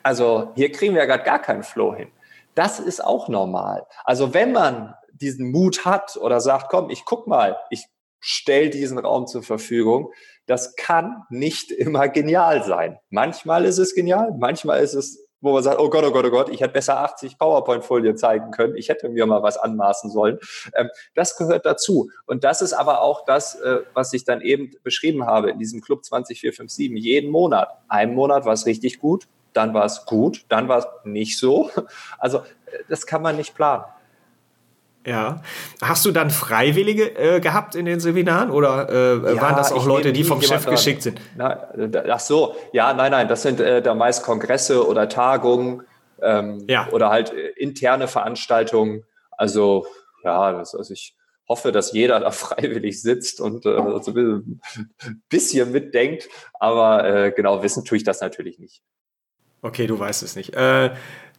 Also 0.03 0.51
hier 0.55 0.71
kriegen 0.71 0.93
wir 0.93 1.01
ja 1.01 1.07
gerade 1.07 1.23
gar 1.23 1.39
keinen 1.39 1.63
Flow 1.63 1.95
hin. 1.95 2.09
Das 2.53 2.79
ist 2.79 3.03
auch 3.03 3.27
normal. 3.27 3.85
Also 4.03 4.33
wenn 4.33 4.51
man 4.51 4.93
diesen 5.21 5.51
Mut 5.51 5.85
hat 5.85 6.17
oder 6.17 6.39
sagt, 6.39 6.69
komm, 6.69 6.89
ich 6.89 7.05
guck 7.05 7.27
mal, 7.27 7.57
ich 7.69 7.85
stell 8.19 8.69
diesen 8.69 8.97
Raum 8.97 9.27
zur 9.27 9.43
Verfügung, 9.43 10.11
das 10.45 10.75
kann 10.75 11.23
nicht 11.29 11.71
immer 11.71 12.07
genial 12.07 12.63
sein. 12.63 12.97
Manchmal 13.09 13.65
ist 13.65 13.77
es 13.77 13.95
genial, 13.95 14.33
manchmal 14.37 14.81
ist 14.81 14.93
es 14.93 15.25
wo 15.45 15.53
man 15.53 15.63
sagt, 15.63 15.79
oh 15.79 15.89
Gott, 15.89 16.03
oh 16.03 16.11
Gott, 16.11 16.25
oh 16.25 16.31
Gott, 16.31 16.49
ich 16.49 16.61
hätte 16.61 16.73
besser 16.73 16.99
80 16.99 17.37
PowerPoint-Folien 17.37 18.17
zeigen 18.17 18.49
können, 18.51 18.75
ich 18.75 18.89
hätte 18.89 19.09
mir 19.09 19.25
mal 19.27 19.43
was 19.43 19.57
anmaßen 19.57 20.09
sollen. 20.09 20.39
Ähm, 20.73 20.89
das 21.13 21.37
gehört 21.37 21.65
dazu. 21.65 22.09
Und 22.25 22.43
das 22.43 22.63
ist 22.63 22.73
aber 22.73 23.01
auch 23.01 23.25
das, 23.25 23.55
äh, 23.61 23.81
was 23.93 24.11
ich 24.13 24.25
dann 24.25 24.41
eben 24.41 24.71
beschrieben 24.83 25.27
habe 25.27 25.51
in 25.51 25.59
diesem 25.59 25.81
Club 25.81 26.03
20457. 26.03 26.91
Jeden 26.95 27.29
Monat. 27.29 27.69
Ein 27.87 28.15
Monat 28.15 28.45
war 28.45 28.53
es 28.53 28.65
richtig 28.65 28.99
gut, 28.99 29.27
dann 29.53 29.73
war 29.73 29.85
es 29.85 30.05
gut, 30.05 30.45
dann 30.49 30.67
war 30.67 30.79
es 30.79 30.87
nicht 31.03 31.37
so. 31.37 31.69
Also 32.17 32.39
äh, 32.39 32.43
das 32.89 33.05
kann 33.05 33.21
man 33.21 33.35
nicht 33.35 33.55
planen. 33.55 33.83
Ja. 35.05 35.41
Hast 35.81 36.03
du 36.05 36.11
dann 36.11 36.31
Freiwillige 36.31 37.15
äh, 37.15 37.39
gehabt 37.39 37.75
in 37.75 37.85
den 37.85 37.99
Seminaren 37.99 38.49
oder 38.49 38.89
äh, 38.89 39.35
ja, 39.35 39.41
waren 39.41 39.55
das 39.55 39.71
auch 39.71 39.85
Leute, 39.85 40.11
die 40.13 40.23
vom 40.23 40.41
Chef 40.41 40.65
geschickt 40.65 41.03
sind? 41.03 41.21
Na, 41.35 41.67
ach 42.09 42.19
so, 42.19 42.55
ja, 42.73 42.93
nein, 42.93 43.11
nein, 43.11 43.27
das 43.27 43.43
sind 43.43 43.59
äh, 43.59 43.83
da 43.83 43.93
meist 43.93 44.23
Kongresse 44.23 44.87
oder 44.87 45.07
Tagungen 45.07 45.83
ähm, 46.21 46.65
ja. 46.67 46.87
oder 46.91 47.09
halt 47.09 47.31
äh, 47.31 47.49
interne 47.57 48.07
Veranstaltungen. 48.07 49.03
Also 49.31 49.85
ja, 50.23 50.53
das, 50.53 50.73
also 50.73 50.91
ich 50.91 51.15
hoffe, 51.47 51.71
dass 51.71 51.91
jeder 51.93 52.19
da 52.21 52.31
freiwillig 52.31 53.01
sitzt 53.01 53.39
und 53.39 53.65
äh, 53.65 53.77
so 54.01 54.11
ein 54.11 54.59
bisschen 55.29 55.71
mitdenkt, 55.71 56.27
aber 56.59 57.05
äh, 57.05 57.31
genau 57.31 57.61
wissen 57.61 57.85
tue 57.85 57.97
ich 57.97 58.03
das 58.03 58.21
natürlich 58.21 58.57
nicht. 58.57 58.81
Okay, 59.61 59.87
du 59.87 59.97
weißt 59.97 60.21
es 60.21 60.35
nicht. 60.35 60.53
Äh, 60.53 60.91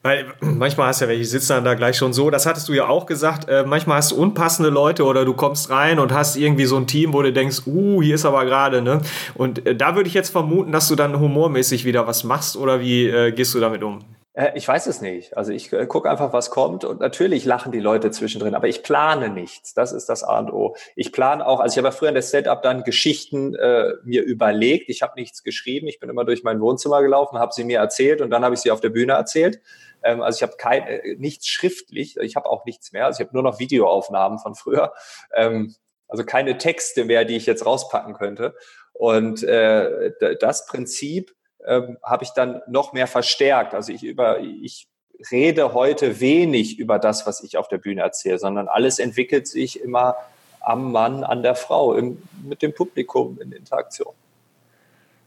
weil 0.06 0.26
manchmal 0.40 0.86
hast 0.86 1.00
du 1.00 1.06
ja 1.06 1.08
welche 1.10 1.24
sitzen 1.24 1.48
dann 1.48 1.64
da 1.64 1.74
gleich 1.74 1.96
schon 1.96 2.12
so, 2.12 2.30
das 2.30 2.46
hattest 2.46 2.68
du 2.68 2.72
ja 2.72 2.86
auch 2.86 3.06
gesagt, 3.06 3.48
äh, 3.48 3.64
manchmal 3.66 3.96
hast 3.96 4.12
du 4.12 4.16
unpassende 4.16 4.70
Leute 4.70 5.04
oder 5.04 5.24
du 5.24 5.34
kommst 5.34 5.68
rein 5.68 5.98
und 5.98 6.12
hast 6.12 6.36
irgendwie 6.36 6.66
so 6.66 6.76
ein 6.76 6.86
Team, 6.86 7.12
wo 7.12 7.22
du 7.22 7.32
denkst, 7.32 7.62
uh, 7.66 8.00
hier 8.00 8.14
ist 8.14 8.24
aber 8.24 8.44
gerade, 8.44 8.82
ne? 8.82 9.00
Und 9.34 9.66
äh, 9.66 9.74
da 9.74 9.96
würde 9.96 10.06
ich 10.06 10.14
jetzt 10.14 10.30
vermuten, 10.30 10.70
dass 10.70 10.86
du 10.86 10.94
dann 10.94 11.18
humormäßig 11.18 11.84
wieder 11.84 12.06
was 12.06 12.22
machst 12.22 12.56
oder 12.56 12.80
wie 12.80 13.08
äh, 13.08 13.32
gehst 13.32 13.52
du 13.54 13.58
damit 13.58 13.82
um? 13.82 14.04
Äh, 14.36 14.52
ich 14.54 14.68
weiß 14.68 14.86
es 14.86 15.00
nicht. 15.00 15.36
Also 15.36 15.50
ich 15.52 15.72
äh, 15.72 15.86
gucke 15.86 16.10
einfach, 16.10 16.32
was 16.32 16.50
kommt 16.50 16.84
und 16.84 17.00
natürlich 17.00 17.44
lachen 17.44 17.72
die 17.72 17.80
Leute 17.80 18.10
zwischendrin, 18.10 18.54
aber 18.54 18.68
ich 18.68 18.82
plane 18.82 19.30
nichts. 19.30 19.74
Das 19.74 19.92
ist 19.92 20.08
das 20.08 20.22
A 20.22 20.38
und 20.38 20.52
O. 20.52 20.76
Ich 20.94 21.10
plane 21.10 21.44
auch, 21.44 21.58
also 21.58 21.74
ich 21.74 21.78
habe 21.78 21.88
ja 21.88 21.92
früher 21.92 22.10
in 22.10 22.14
der 22.14 22.22
Setup 22.22 22.62
dann 22.62 22.84
Geschichten 22.84 23.54
äh, 23.54 23.94
mir 24.04 24.22
überlegt. 24.22 24.90
Ich 24.90 25.02
habe 25.02 25.14
nichts 25.16 25.42
geschrieben. 25.42 25.88
Ich 25.88 25.98
bin 25.98 26.10
immer 26.10 26.24
durch 26.24 26.44
mein 26.44 26.60
Wohnzimmer 26.60 27.02
gelaufen, 27.02 27.38
habe 27.38 27.52
sie 27.52 27.64
mir 27.64 27.78
erzählt 27.78 28.20
und 28.20 28.30
dann 28.30 28.44
habe 28.44 28.54
ich 28.54 28.60
sie 28.60 28.70
auf 28.70 28.80
der 28.80 28.90
Bühne 28.90 29.14
erzählt. 29.14 29.60
Ähm, 30.06 30.22
also 30.22 30.36
ich 30.36 30.42
habe 30.42 30.56
kein 30.56 30.86
äh, 30.86 31.16
nichts 31.18 31.48
schriftlich. 31.48 32.16
Ich 32.18 32.36
habe 32.36 32.48
auch 32.48 32.64
nichts 32.64 32.92
mehr. 32.92 33.06
Also 33.06 33.20
ich 33.20 33.26
habe 33.26 33.36
nur 33.36 33.42
noch 33.42 33.58
Videoaufnahmen 33.58 34.38
von 34.38 34.54
früher. 34.54 34.92
Ähm, 35.34 35.74
also 36.08 36.24
keine 36.24 36.56
Texte 36.56 37.04
mehr, 37.04 37.24
die 37.24 37.36
ich 37.36 37.46
jetzt 37.46 37.66
rauspacken 37.66 38.14
könnte. 38.14 38.54
Und 38.92 39.42
äh, 39.42 40.12
das 40.40 40.66
Prinzip 40.66 41.34
ähm, 41.66 41.98
habe 42.02 42.24
ich 42.24 42.30
dann 42.30 42.62
noch 42.68 42.92
mehr 42.92 43.08
verstärkt. 43.08 43.74
Also 43.74 43.92
ich 43.92 44.04
über, 44.04 44.38
ich 44.40 44.88
rede 45.30 45.74
heute 45.74 46.20
wenig 46.20 46.78
über 46.78 46.98
das, 46.98 47.26
was 47.26 47.42
ich 47.42 47.58
auf 47.58 47.68
der 47.68 47.78
Bühne 47.78 48.02
erzähle, 48.02 48.38
sondern 48.38 48.68
alles 48.68 48.98
entwickelt 48.98 49.48
sich 49.48 49.80
immer 49.80 50.16
am 50.60 50.92
Mann, 50.92 51.24
an 51.24 51.42
der 51.42 51.56
Frau, 51.56 51.94
im, 51.94 52.22
mit 52.44 52.62
dem 52.62 52.72
Publikum 52.72 53.40
in 53.40 53.52
Interaktion. 53.52 54.14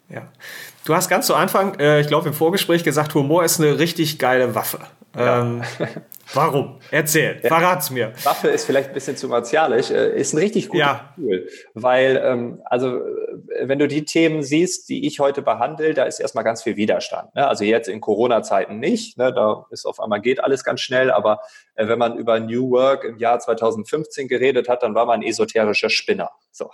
Ja. 0.10 0.28
Du 0.86 0.96
hast 0.96 1.10
ganz 1.10 1.28
zu 1.28 1.36
Anfang, 1.36 1.80
äh, 1.80 2.02
ich 2.02 2.08
glaube 2.08 2.28
im 2.28 2.34
Vorgespräch 2.34 2.84
gesagt, 2.84 3.14
Humor 3.14 3.44
ist 3.44 3.60
eine 3.60 3.78
richtig 3.80 4.18
geile 4.18 4.56
Waffe. 4.56 4.80
Ja. 5.16 5.42
Ähm, 5.42 5.64
warum? 6.34 6.80
Erzähl, 6.92 7.40
ja. 7.42 7.48
verrat's 7.48 7.90
mir. 7.90 8.14
Waffe 8.24 8.50
ist 8.50 8.66
vielleicht 8.66 8.90
ein 8.90 8.94
bisschen 8.94 9.18
zu 9.18 9.28
martialisch, 9.28 9.90
äh, 9.90 10.16
ist 10.20 10.34
ein 10.34 10.38
richtig 10.38 10.70
gutes 10.70 10.86
ja. 10.86 11.14
Tool. 11.16 11.48
Weil, 11.74 12.22
ähm, 12.24 12.62
also, 12.66 12.98
äh, 12.98 13.68
wenn 13.68 13.80
du 13.80 13.88
die 13.88 14.06
Themen 14.06 14.44
siehst, 14.44 14.90
die 14.90 15.08
ich 15.08 15.20
heute 15.20 15.42
behandle, 15.42 15.94
da 15.94 16.04
ist 16.04 16.20
erstmal 16.20 16.44
ganz 16.44 16.64
viel 16.64 16.76
Widerstand. 16.76 17.34
Ne? 17.36 17.48
Also 17.48 17.64
jetzt 17.64 17.90
in 17.90 18.02
Corona-Zeiten 18.02 18.80
nicht, 18.80 19.18
ne? 19.18 19.34
da 19.34 19.66
ist 19.72 19.86
auf 19.86 20.00
einmal 20.00 20.22
geht 20.22 20.44
alles 20.44 20.64
ganz 20.64 20.82
schnell, 20.82 21.12
aber 21.12 21.40
äh, 21.76 21.88
wenn 21.88 21.98
man 21.98 22.18
über 22.18 22.40
New 22.40 22.70
Work 22.70 23.04
im 23.04 23.18
Jahr 23.18 23.40
2015 23.40 24.28
geredet 24.28 24.70
hat, 24.70 24.84
dann 24.84 24.94
war 24.94 25.06
man 25.06 25.22
ein 25.22 25.28
esoterischer 25.28 25.90
Spinner. 25.90 26.30
So. 26.52 26.70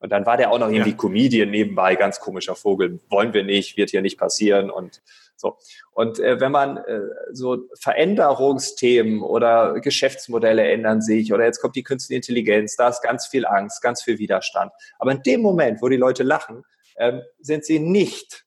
Und 0.00 0.10
dann 0.12 0.26
war 0.26 0.36
der 0.36 0.50
auch 0.50 0.58
noch 0.58 0.68
irgendwie 0.68 0.90
ja. 0.90 0.96
Comedian 0.96 1.50
nebenbei, 1.50 1.96
ganz 1.96 2.20
komischer 2.20 2.54
Vogel. 2.54 3.00
Wollen 3.08 3.32
wir 3.32 3.44
nicht, 3.44 3.76
wird 3.76 3.90
hier 3.90 4.02
nicht 4.02 4.18
passieren 4.18 4.70
und 4.70 5.00
so. 5.38 5.56
Und 5.92 6.18
äh, 6.18 6.40
wenn 6.40 6.52
man 6.52 6.78
äh, 6.78 7.00
so 7.32 7.68
Veränderungsthemen 7.80 9.22
oder 9.22 9.80
Geschäftsmodelle 9.80 10.66
ändern 10.68 11.00
sich 11.00 11.32
oder 11.32 11.44
jetzt 11.44 11.60
kommt 11.60 11.76
die 11.76 11.82
künstliche 11.82 12.16
Intelligenz, 12.16 12.76
da 12.76 12.88
ist 12.88 13.02
ganz 13.02 13.26
viel 13.26 13.46
Angst, 13.46 13.80
ganz 13.82 14.02
viel 14.02 14.18
Widerstand. 14.18 14.72
Aber 14.98 15.12
in 15.12 15.22
dem 15.22 15.40
Moment, 15.40 15.80
wo 15.80 15.88
die 15.88 15.96
Leute 15.96 16.22
lachen, 16.22 16.64
ähm, 16.98 17.22
sind 17.40 17.64
sie 17.64 17.78
nicht 17.78 18.44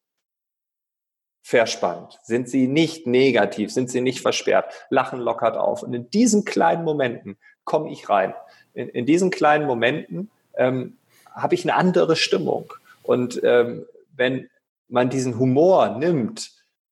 verspannt, 1.41 2.19
sind 2.23 2.49
sie 2.49 2.67
nicht 2.67 3.07
negativ, 3.07 3.73
sind 3.73 3.89
sie 3.89 4.01
nicht 4.01 4.21
versperrt, 4.21 4.71
lachen 4.89 5.19
lockert 5.19 5.57
auf. 5.57 5.83
Und 5.83 5.93
in 5.93 6.09
diesen 6.09 6.45
kleinen 6.45 6.83
Momenten 6.83 7.37
komme 7.63 7.91
ich 7.91 8.09
rein. 8.09 8.33
In, 8.73 8.89
in 8.89 9.05
diesen 9.05 9.31
kleinen 9.31 9.65
Momenten 9.65 10.29
ähm, 10.55 10.97
habe 11.33 11.55
ich 11.55 11.63
eine 11.63 11.75
andere 11.75 12.15
Stimmung. 12.15 12.71
Und 13.03 13.41
ähm, 13.43 13.85
wenn 14.15 14.49
man 14.87 15.09
diesen 15.09 15.39
Humor 15.39 15.97
nimmt, 15.97 16.51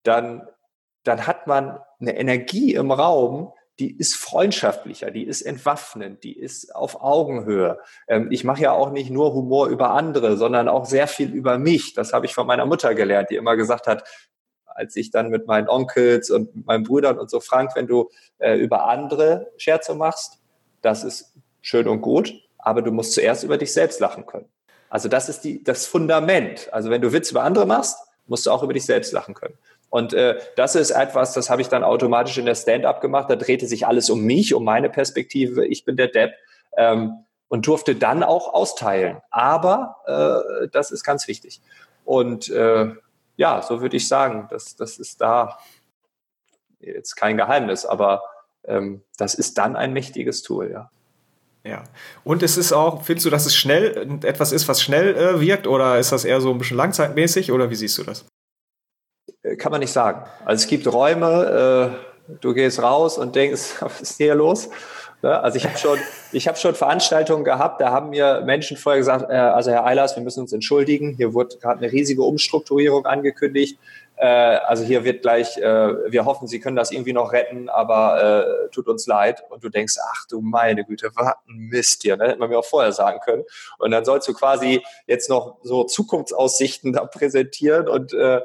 dann, 0.10 0.48
dann 1.04 1.28
hat 1.28 1.48
man 1.48 1.80
eine 2.02 2.18
Energie 2.18 2.74
im 2.74 2.92
Raum, 2.92 3.54
die 3.78 3.96
ist 3.98 4.16
freundschaftlicher, 4.16 5.12
die 5.12 5.24
ist 5.24 5.42
entwaffnend, 5.42 6.24
die 6.24 6.38
ist 6.38 6.76
auf 6.76 7.02
Augenhöhe. 7.02 7.80
Ähm, 8.08 8.28
ich 8.32 8.44
mache 8.44 8.64
ja 8.64 8.72
auch 8.74 8.92
nicht 8.92 9.10
nur 9.10 9.34
Humor 9.34 9.68
über 9.68 9.92
andere, 9.92 10.36
sondern 10.36 10.68
auch 10.68 10.86
sehr 10.86 11.08
viel 11.08 11.32
über 11.32 11.58
mich. 11.58 11.94
Das 11.94 12.12
habe 12.12 12.26
ich 12.26 12.34
von 12.34 12.48
meiner 12.48 12.66
Mutter 12.66 12.94
gelernt, 12.96 13.30
die 13.30 13.36
immer 13.36 13.56
gesagt 13.56 13.88
hat, 13.88 14.04
als 14.66 14.96
ich 14.96 15.12
dann 15.12 15.30
mit 15.30 15.48
meinen 15.48 15.70
Onkels 15.70 16.30
und 16.30 16.66
meinen 16.66 16.84
Brüdern 16.84 17.20
und 17.20 17.30
so, 17.30 17.40
Frank, 17.40 17.76
wenn 17.76 17.88
du 17.88 18.10
äh, 18.40 18.56
über 18.56 18.88
andere 18.88 19.52
Scherze 19.58 19.94
machst, 19.94 20.40
das 20.82 21.04
ist 21.04 21.34
schön 21.62 21.88
und 21.88 22.02
gut, 22.02 22.34
aber 22.58 22.82
du 22.82 22.92
musst 22.92 23.14
zuerst 23.14 23.44
über 23.44 23.58
dich 23.58 23.72
selbst 23.72 24.00
lachen 24.00 24.26
können. 24.26 24.50
Also 24.90 25.08
das 25.08 25.30
ist 25.30 25.42
die, 25.42 25.64
das 25.64 25.86
Fundament. 25.86 26.74
Also 26.74 26.90
wenn 26.90 27.02
du 27.02 27.14
Witz 27.14 27.32
über 27.32 27.44
andere 27.44 27.66
machst, 27.66 27.98
musst 28.30 28.46
du 28.46 28.52
auch 28.52 28.64
über 28.64 28.74
dich 28.74 28.86
selbst 28.86 29.12
lachen 29.12 29.34
können. 29.34 29.58
Und 29.90 30.14
äh, 30.14 30.40
das 30.56 30.76
ist 30.76 30.92
etwas, 30.92 31.34
das 31.34 31.50
habe 31.50 31.62
ich 31.62 31.68
dann 31.68 31.84
automatisch 31.84 32.38
in 32.38 32.46
der 32.46 32.56
Stand-up 32.56 33.02
gemacht. 33.02 33.30
Da 33.30 33.36
drehte 33.36 33.68
sich 33.68 33.88
alles 33.88 34.10
um 34.10 34.22
mich, 34.22 34.54
um 34.54 34.64
meine 34.64 34.90
Perspektive. 34.90 35.66
Ich 35.66 35.86
bin 35.86 35.98
der 35.98 36.08
Depp. 36.08 36.34
Ähm, 36.78 37.26
und 37.50 37.66
durfte 37.68 37.96
dann 37.96 38.24
auch 38.24 38.54
austeilen. 38.54 39.18
Aber 39.32 39.98
äh, 40.06 40.68
das 40.70 40.92
ist 40.92 41.04
ganz 41.04 41.28
wichtig. 41.28 41.62
Und 42.06 42.50
äh, 42.50 42.92
ja, 43.36 43.62
so 43.62 43.82
würde 43.82 43.98
ich 43.98 44.08
sagen, 44.08 44.48
das, 44.50 44.76
das 44.76 44.98
ist 44.98 45.20
da 45.20 45.58
jetzt 46.80 47.16
kein 47.16 47.36
Geheimnis, 47.36 47.86
aber 47.86 48.24
ähm, 48.64 49.02
das 49.18 49.34
ist 49.34 49.58
dann 49.58 49.76
ein 49.76 49.92
mächtiges 49.92 50.44
Tool, 50.44 50.72
ja. 50.72 50.90
Ja. 51.66 51.84
Und 52.24 52.42
es 52.42 52.56
ist 52.56 52.72
auch, 52.72 53.04
findest 53.04 53.26
du, 53.26 53.30
dass 53.30 53.46
es 53.46 53.56
schnell 53.56 54.20
etwas 54.24 54.54
ist, 54.54 54.70
was 54.70 54.82
schnell 54.82 55.16
äh, 55.16 55.42
wirkt, 55.42 55.68
oder 55.68 56.00
ist 56.00 56.12
das 56.14 56.24
eher 56.24 56.40
so 56.40 56.52
ein 56.52 56.58
bisschen 56.58 56.78
langzeitmäßig, 56.78 57.52
oder 57.52 57.70
wie 57.70 57.76
siehst 57.76 57.98
du 57.98 58.04
das? 58.04 58.26
Äh, 59.44 59.56
kann 59.56 59.72
man 59.72 59.82
nicht 59.82 59.94
sagen. 59.94 60.24
Also 60.46 60.64
es 60.64 60.68
gibt 60.68 60.92
Räume, 60.92 61.94
äh, 62.30 62.36
du 62.42 62.54
gehst 62.54 62.82
raus 62.82 63.18
und 63.18 63.36
denkst, 63.36 63.76
was 63.82 64.02
ist 64.02 64.18
hier 64.18 64.36
los? 64.36 64.70
Ne? 65.22 65.40
Also 65.40 65.58
ich 65.58 65.66
habe 65.66 65.78
schon, 65.78 66.00
ich 66.32 66.48
habe 66.48 66.58
schon 66.58 66.76
Veranstaltungen 66.76 67.44
gehabt, 67.44 67.82
da 67.82 67.92
haben 67.92 68.12
mir 68.12 68.42
Menschen 68.46 68.78
vorher 68.78 69.00
gesagt, 69.00 69.30
äh, 69.30 69.34
also 69.34 69.72
Herr 69.72 69.86
Eilers, 69.86 70.16
wir 70.16 70.24
müssen 70.24 70.42
uns 70.42 70.54
entschuldigen. 70.54 71.14
Hier 71.16 71.34
wurde 71.34 71.58
gerade 71.58 71.80
eine 71.80 71.92
riesige 71.92 72.24
Umstrukturierung 72.24 73.06
angekündigt. 73.06 73.80
Äh, 74.16 74.28
also 74.28 74.84
hier 74.84 75.04
wird 75.04 75.22
gleich, 75.22 75.58
äh, 75.58 76.12
wir 76.12 76.26
hoffen, 76.26 76.48
Sie 76.48 76.60
können 76.60 76.76
das 76.76 76.92
irgendwie 76.92 77.14
noch 77.14 77.34
retten, 77.34 77.70
aber 77.70 78.68
äh, 78.68 78.70
tut 78.70 78.88
uns 78.88 79.08
leid. 79.08 79.44
Und 79.50 79.64
du 79.64 79.70
denkst, 79.70 79.96
ach 80.14 80.26
du 80.30 80.42
meine 80.42 80.86
Güte, 80.86 81.12
was 81.16 81.34
ein 81.48 81.70
Mist 81.70 82.04
hier, 82.04 82.16
ne? 82.16 82.28
hätte 82.28 82.40
man 82.40 82.50
mir 82.50 82.60
auch 82.60 82.66
vorher 82.66 82.94
sagen 82.94 83.20
können. 83.24 83.44
Und 83.78 83.92
dann 83.92 84.06
sollst 84.06 84.28
du 84.28 84.34
quasi 84.34 84.84
jetzt 85.08 85.30
noch 85.30 85.58
so 85.64 85.84
Zukunftsaussichten 85.84 86.94
da 86.94 87.06
präsentieren 87.06 87.90
und 87.90 88.14
äh, 88.14 88.42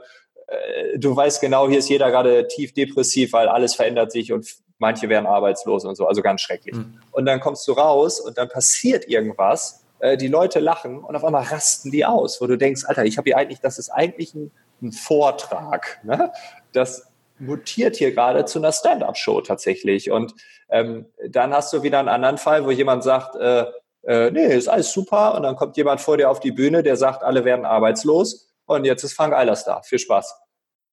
du 0.97 1.15
weißt 1.15 1.41
genau, 1.41 1.69
hier 1.69 1.79
ist 1.79 1.89
jeder 1.89 2.11
gerade 2.11 2.47
tief 2.49 2.73
depressiv, 2.75 3.33
weil 3.33 3.49
alles 3.49 3.75
verändert 3.75 4.13
sich 4.13 4.33
und 4.33 4.47
manche 4.79 5.09
werden 5.09 5.27
arbeitslos 5.27 5.85
und 5.85 5.97
so, 5.97 6.07
also 6.07 6.23
ganz 6.23 6.41
schrecklich. 6.41 6.75
Mhm. 6.75 6.99
Und 7.13 7.27
dann 7.27 7.41
kommst 7.41 7.67
du 7.69 7.73
raus 7.73 8.21
und 8.21 8.39
dann 8.39 8.49
passiert 8.49 9.09
irgendwas, 9.09 9.85
äh, 10.01 10.17
die 10.17 10.29
Leute 10.29 10.61
lachen 10.61 10.99
und 10.99 11.17
auf 11.17 11.25
einmal 11.25 11.45
rasten 11.45 11.91
die 11.91 12.05
aus, 12.05 12.41
wo 12.41 12.47
du 12.47 12.59
denkst, 12.59 12.85
Alter, 12.87 13.05
ich 13.05 13.17
habe 13.17 13.29
hier 13.29 13.39
eigentlich, 13.39 13.61
das 13.61 13.79
ist 13.79 13.91
eigentlich 13.91 14.35
ein, 14.35 14.51
ein 14.83 14.93
Vortrag. 14.93 16.01
Ne? 16.05 16.33
Das 16.73 17.07
mutiert 17.39 17.97
hier 17.97 18.13
gerade 18.13 18.45
zu 18.45 18.59
einer 18.59 18.73
Stand-up-Show 18.73 19.41
tatsächlich. 19.41 20.11
Und 20.11 20.35
ähm, 20.69 21.07
dann 21.29 21.53
hast 21.53 21.73
du 21.73 21.83
wieder 21.83 21.99
einen 21.99 22.09
anderen 22.09 22.39
Fall, 22.39 22.65
wo 22.67 22.71
jemand 22.71 23.05
sagt, 23.05 23.37
äh, 23.37 23.65
äh, 24.03 24.31
nee, 24.31 24.47
ist 24.55 24.69
alles 24.69 24.93
super. 24.93 25.35
Und 25.35 25.43
dann 25.43 25.57
kommt 25.57 25.77
jemand 25.77 26.01
vor 26.01 26.17
dir 26.17 26.31
auf 26.31 26.41
die 26.41 26.53
Bühne, 26.53 26.83
der 26.83 26.97
sagt, 26.97 27.23
alle 27.23 27.45
werden 27.45 27.65
arbeitslos. 27.65 28.44
Und 28.67 28.85
jetzt 28.85 29.05
ist 29.05 29.15
Frank 29.15 29.35
Eilers 29.35 29.65
da. 29.65 29.83
Viel 29.83 29.99
Spaß. 29.99 30.35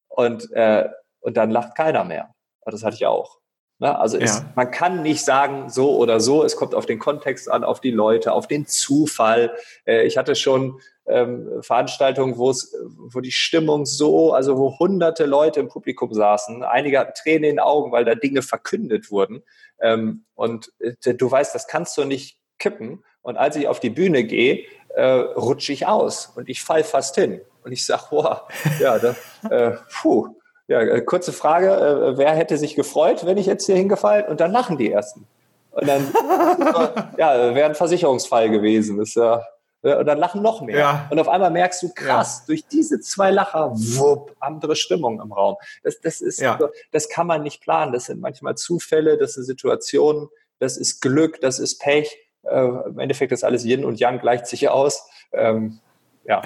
Und, 0.07 0.51
äh, 0.51 0.89
und 1.19 1.37
dann 1.37 1.51
lacht 1.51 1.75
keiner 1.75 2.03
mehr. 2.03 2.33
Und 2.61 2.73
das 2.73 2.83
hatte 2.83 2.95
ich 2.95 3.05
auch. 3.05 3.41
Ne? 3.81 3.97
Also 3.97 4.17
ja. 4.17 4.25
es, 4.25 4.43
man 4.55 4.69
kann 4.69 5.01
nicht 5.01 5.25
sagen 5.25 5.69
so 5.69 5.97
oder 5.97 6.19
so. 6.19 6.43
Es 6.43 6.55
kommt 6.55 6.75
auf 6.75 6.85
den 6.85 6.99
Kontext 6.99 7.49
an, 7.49 7.63
auf 7.63 7.81
die 7.81 7.91
Leute, 7.91 8.31
auf 8.31 8.47
den 8.47 8.67
Zufall. 8.67 9.55
Äh, 9.85 10.05
ich 10.05 10.17
hatte 10.17 10.35
schon 10.35 10.79
ähm, 11.07 11.49
Veranstaltungen, 11.61 12.37
wo 12.37 12.51
es, 12.51 12.75
wo 12.97 13.21
die 13.21 13.31
Stimmung 13.31 13.87
so, 13.87 14.33
also 14.33 14.57
wo 14.57 14.77
hunderte 14.77 15.25
Leute 15.25 15.59
im 15.59 15.67
Publikum 15.67 16.13
saßen. 16.13 16.63
Einige 16.63 16.99
hatten 16.99 17.13
Tränen 17.15 17.43
in 17.43 17.55
den 17.55 17.59
Augen, 17.59 17.91
weil 17.91 18.05
da 18.05 18.13
Dinge 18.13 18.43
verkündet 18.43 19.09
wurden. 19.09 19.41
Ähm, 19.81 20.25
und 20.35 20.71
äh, 20.79 21.15
du 21.15 21.31
weißt, 21.31 21.55
das 21.55 21.67
kannst 21.67 21.97
du 21.97 22.05
nicht 22.05 22.37
kippen. 22.59 23.03
Und 23.23 23.37
als 23.37 23.55
ich 23.55 23.67
auf 23.67 23.79
die 23.79 23.89
Bühne 23.89 24.23
gehe, 24.23 24.65
äh, 24.89 25.03
rutsche 25.03 25.73
ich 25.73 25.87
aus 25.87 26.27
und 26.35 26.49
ich 26.49 26.61
fall 26.61 26.83
fast 26.83 27.15
hin. 27.15 27.41
Und 27.63 27.71
ich 27.71 27.85
sag, 27.85 28.09
boah, 28.09 28.47
ja, 28.79 28.97
da, 28.99 29.15
äh, 29.49 29.77
puh, 30.01 30.35
ja, 30.67 30.79
äh, 30.81 31.01
kurze 31.01 31.33
Frage, 31.33 31.69
äh, 31.69 32.17
wer 32.17 32.31
hätte 32.31 32.57
sich 32.57 32.75
gefreut, 32.75 33.25
wenn 33.25 33.37
ich 33.37 33.45
jetzt 33.45 33.65
hier 33.65 33.75
hingefallen? 33.75 34.25
Und 34.25 34.39
dann 34.39 34.51
lachen 34.51 34.77
die 34.77 34.91
Ersten. 34.91 35.27
Und 35.71 35.87
dann, 35.87 36.13
ja, 37.17 37.53
wäre 37.53 37.69
ein 37.69 37.75
Versicherungsfall 37.75 38.49
gewesen. 38.49 38.97
Das, 38.97 39.15
ja, 39.15 39.43
äh, 39.83 39.95
und 39.95 40.05
dann 40.05 40.17
lachen 40.17 40.41
noch 40.41 40.61
mehr. 40.61 40.77
Ja. 40.77 41.07
Und 41.09 41.19
auf 41.19 41.27
einmal 41.27 41.51
merkst 41.51 41.83
du, 41.83 41.89
krass, 41.93 42.39
ja. 42.39 42.45
durch 42.47 42.65
diese 42.67 42.99
zwei 42.99 43.31
Lacher, 43.31 43.71
wupp, 43.73 44.35
andere 44.39 44.75
Stimmung 44.75 45.21
im 45.21 45.31
Raum. 45.31 45.57
Das, 45.83 45.99
das 45.99 46.21
ist, 46.21 46.39
ja. 46.39 46.59
das 46.91 47.09
kann 47.09 47.27
man 47.27 47.43
nicht 47.43 47.61
planen. 47.61 47.91
Das 47.91 48.05
sind 48.05 48.21
manchmal 48.21 48.55
Zufälle, 48.55 49.17
das 49.17 49.33
sind 49.33 49.43
Situationen, 49.43 50.29
das 50.59 50.77
ist 50.77 51.01
Glück, 51.01 51.41
das 51.41 51.59
ist 51.59 51.79
Pech. 51.79 52.17
Äh, 52.43 52.61
Im 52.61 52.99
Endeffekt 52.99 53.31
ist 53.31 53.43
alles 53.43 53.65
Yin 53.65 53.85
und 53.85 53.99
Yang 53.99 54.19
gleicht 54.19 54.47
sich 54.47 54.69
aus. 54.69 55.07
Ähm, 55.33 55.79
ja. 56.25 56.41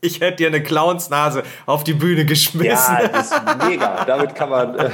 Ich 0.00 0.20
hätte 0.20 0.36
dir 0.36 0.48
eine 0.48 0.62
Clownsnase 0.62 1.44
auf 1.64 1.82
die 1.82 1.94
Bühne 1.94 2.26
geschmissen. 2.26 2.96
Ja, 3.00 3.08
das 3.08 3.30
ist 3.30 3.42
mega. 3.66 4.04
Damit 4.04 4.34
kann 4.34 4.50
man. 4.50 4.78
Äh 4.78 4.90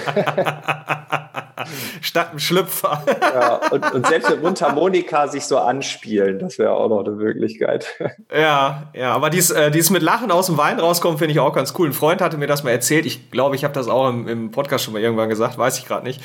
Statt 2.00 2.30
einem 2.30 2.38
Schlüpfer. 2.38 3.02
ja, 3.20 3.60
und, 3.70 3.92
und 3.92 4.06
selbst 4.06 4.30
mit 4.30 4.42
Mundharmonika 4.42 5.28
sich 5.28 5.44
so 5.44 5.58
anspielen, 5.58 6.38
das 6.38 6.58
wäre 6.58 6.72
auch 6.72 6.88
noch 6.88 7.00
eine 7.00 7.10
Möglichkeit. 7.10 7.86
Ja, 8.32 8.84
ja, 8.94 9.12
aber 9.12 9.28
dies, 9.28 9.50
äh, 9.50 9.70
dies 9.70 9.90
mit 9.90 10.02
Lachen 10.02 10.30
aus 10.30 10.46
dem 10.46 10.56
Wein 10.56 10.78
rauskommen, 10.78 11.18
finde 11.18 11.32
ich 11.32 11.40
auch 11.40 11.52
ganz 11.52 11.74
cool. 11.76 11.88
Ein 11.88 11.92
Freund 11.92 12.20
hatte 12.20 12.38
mir 12.38 12.46
das 12.46 12.62
mal 12.62 12.70
erzählt. 12.70 13.04
Ich 13.04 13.30
glaube, 13.30 13.56
ich 13.56 13.64
habe 13.64 13.74
das 13.74 13.88
auch 13.88 14.08
im, 14.08 14.28
im 14.28 14.50
Podcast 14.52 14.84
schon 14.84 14.94
mal 14.94 15.02
irgendwann 15.02 15.28
gesagt, 15.28 15.58
weiß 15.58 15.78
ich 15.78 15.86
gerade 15.86 16.04
nicht 16.04 16.20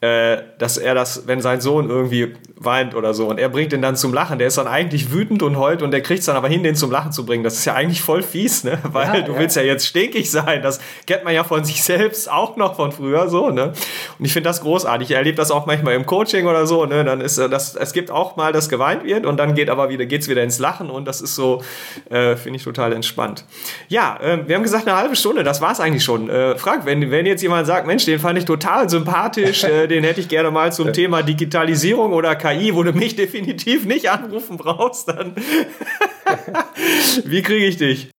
dass 0.00 0.76
er 0.76 0.94
das, 0.94 1.26
wenn 1.26 1.40
sein 1.40 1.62
Sohn 1.62 1.88
irgendwie 1.88 2.34
weint 2.56 2.94
oder 2.94 3.14
so 3.14 3.28
und 3.28 3.38
er 3.38 3.48
bringt 3.48 3.72
ihn 3.72 3.82
dann 3.82 3.96
zum 3.96 4.12
Lachen, 4.12 4.38
der 4.38 4.48
ist 4.48 4.58
dann 4.58 4.66
eigentlich 4.66 5.12
wütend 5.12 5.42
und 5.42 5.58
heult 5.58 5.82
und 5.82 5.90
der 5.90 6.02
kriegt 6.02 6.20
es 6.20 6.26
dann 6.26 6.36
aber 6.36 6.48
hin, 6.48 6.62
den 6.62 6.74
zum 6.74 6.90
Lachen 6.90 7.12
zu 7.12 7.24
bringen. 7.26 7.44
Das 7.44 7.54
ist 7.54 7.64
ja 7.64 7.74
eigentlich 7.74 8.02
voll 8.02 8.22
fies, 8.22 8.64
ne? 8.64 8.78
Weil 8.84 9.06
ja, 9.06 9.20
du 9.22 9.32
ja. 9.32 9.38
willst 9.38 9.56
ja 9.56 9.62
jetzt 9.62 9.86
stinkig 9.86 10.30
sein. 10.30 10.62
Das 10.62 10.80
kennt 11.06 11.24
man 11.24 11.34
ja 11.34 11.44
von 11.44 11.64
sich 11.64 11.82
selbst 11.82 12.30
auch 12.30 12.56
noch 12.56 12.76
von 12.76 12.92
früher 12.92 13.28
so, 13.28 13.50
ne? 13.50 13.72
Und 14.18 14.24
ich 14.24 14.32
finde 14.32 14.48
das 14.48 14.60
großartig. 14.60 15.10
Ich 15.10 15.16
erlebe 15.16 15.36
das 15.36 15.50
auch 15.50 15.66
manchmal 15.66 15.94
im 15.94 16.06
Coaching 16.06 16.46
oder 16.46 16.66
so, 16.66 16.86
ne? 16.86 17.04
Dann 17.04 17.20
ist 17.20 17.38
äh, 17.38 17.48
das, 17.48 17.74
es 17.74 17.92
gibt 17.92 18.10
auch 18.10 18.36
mal, 18.36 18.52
dass 18.52 18.68
geweint 18.68 19.04
wird 19.04 19.26
und 19.26 19.36
dann 19.36 19.54
geht 19.54 19.70
aber 19.70 19.88
wieder, 19.88 20.06
geht's 20.06 20.28
wieder 20.28 20.42
ins 20.42 20.58
Lachen 20.58 20.90
und 20.90 21.06
das 21.06 21.20
ist 21.20 21.34
so, 21.34 21.62
äh, 22.10 22.36
finde 22.36 22.58
ich 22.58 22.64
total 22.64 22.92
entspannt. 22.92 23.44
Ja, 23.88 24.18
äh, 24.20 24.46
wir 24.46 24.56
haben 24.56 24.62
gesagt 24.62 24.86
eine 24.86 24.96
halbe 24.96 25.16
Stunde, 25.16 25.42
das 25.42 25.60
war's 25.60 25.80
eigentlich 25.80 26.04
schon. 26.04 26.30
Äh, 26.30 26.56
Frank, 26.56 26.86
wenn, 26.86 27.10
wenn 27.10 27.26
jetzt 27.26 27.42
jemand 27.42 27.66
sagt, 27.66 27.86
Mensch, 27.86 28.04
den 28.04 28.18
fand 28.18 28.38
ich 28.38 28.44
total 28.44 28.88
sympathisch, 28.88 29.64
äh, 29.84 29.88
den 29.88 30.04
hätte 30.04 30.20
ich 30.20 30.28
gerne 30.28 30.50
mal 30.50 30.72
zum 30.72 30.92
Thema 30.92 31.22
Digitalisierung 31.22 32.12
oder 32.12 32.34
KI, 32.36 32.74
wo 32.74 32.82
du 32.82 32.92
mich 32.92 33.16
definitiv 33.16 33.84
nicht 33.84 34.10
anrufen 34.10 34.56
brauchst, 34.56 35.08
dann 35.08 35.36
wie 37.24 37.42
kriege 37.42 37.66
ich 37.66 37.76
dich? 37.76 38.10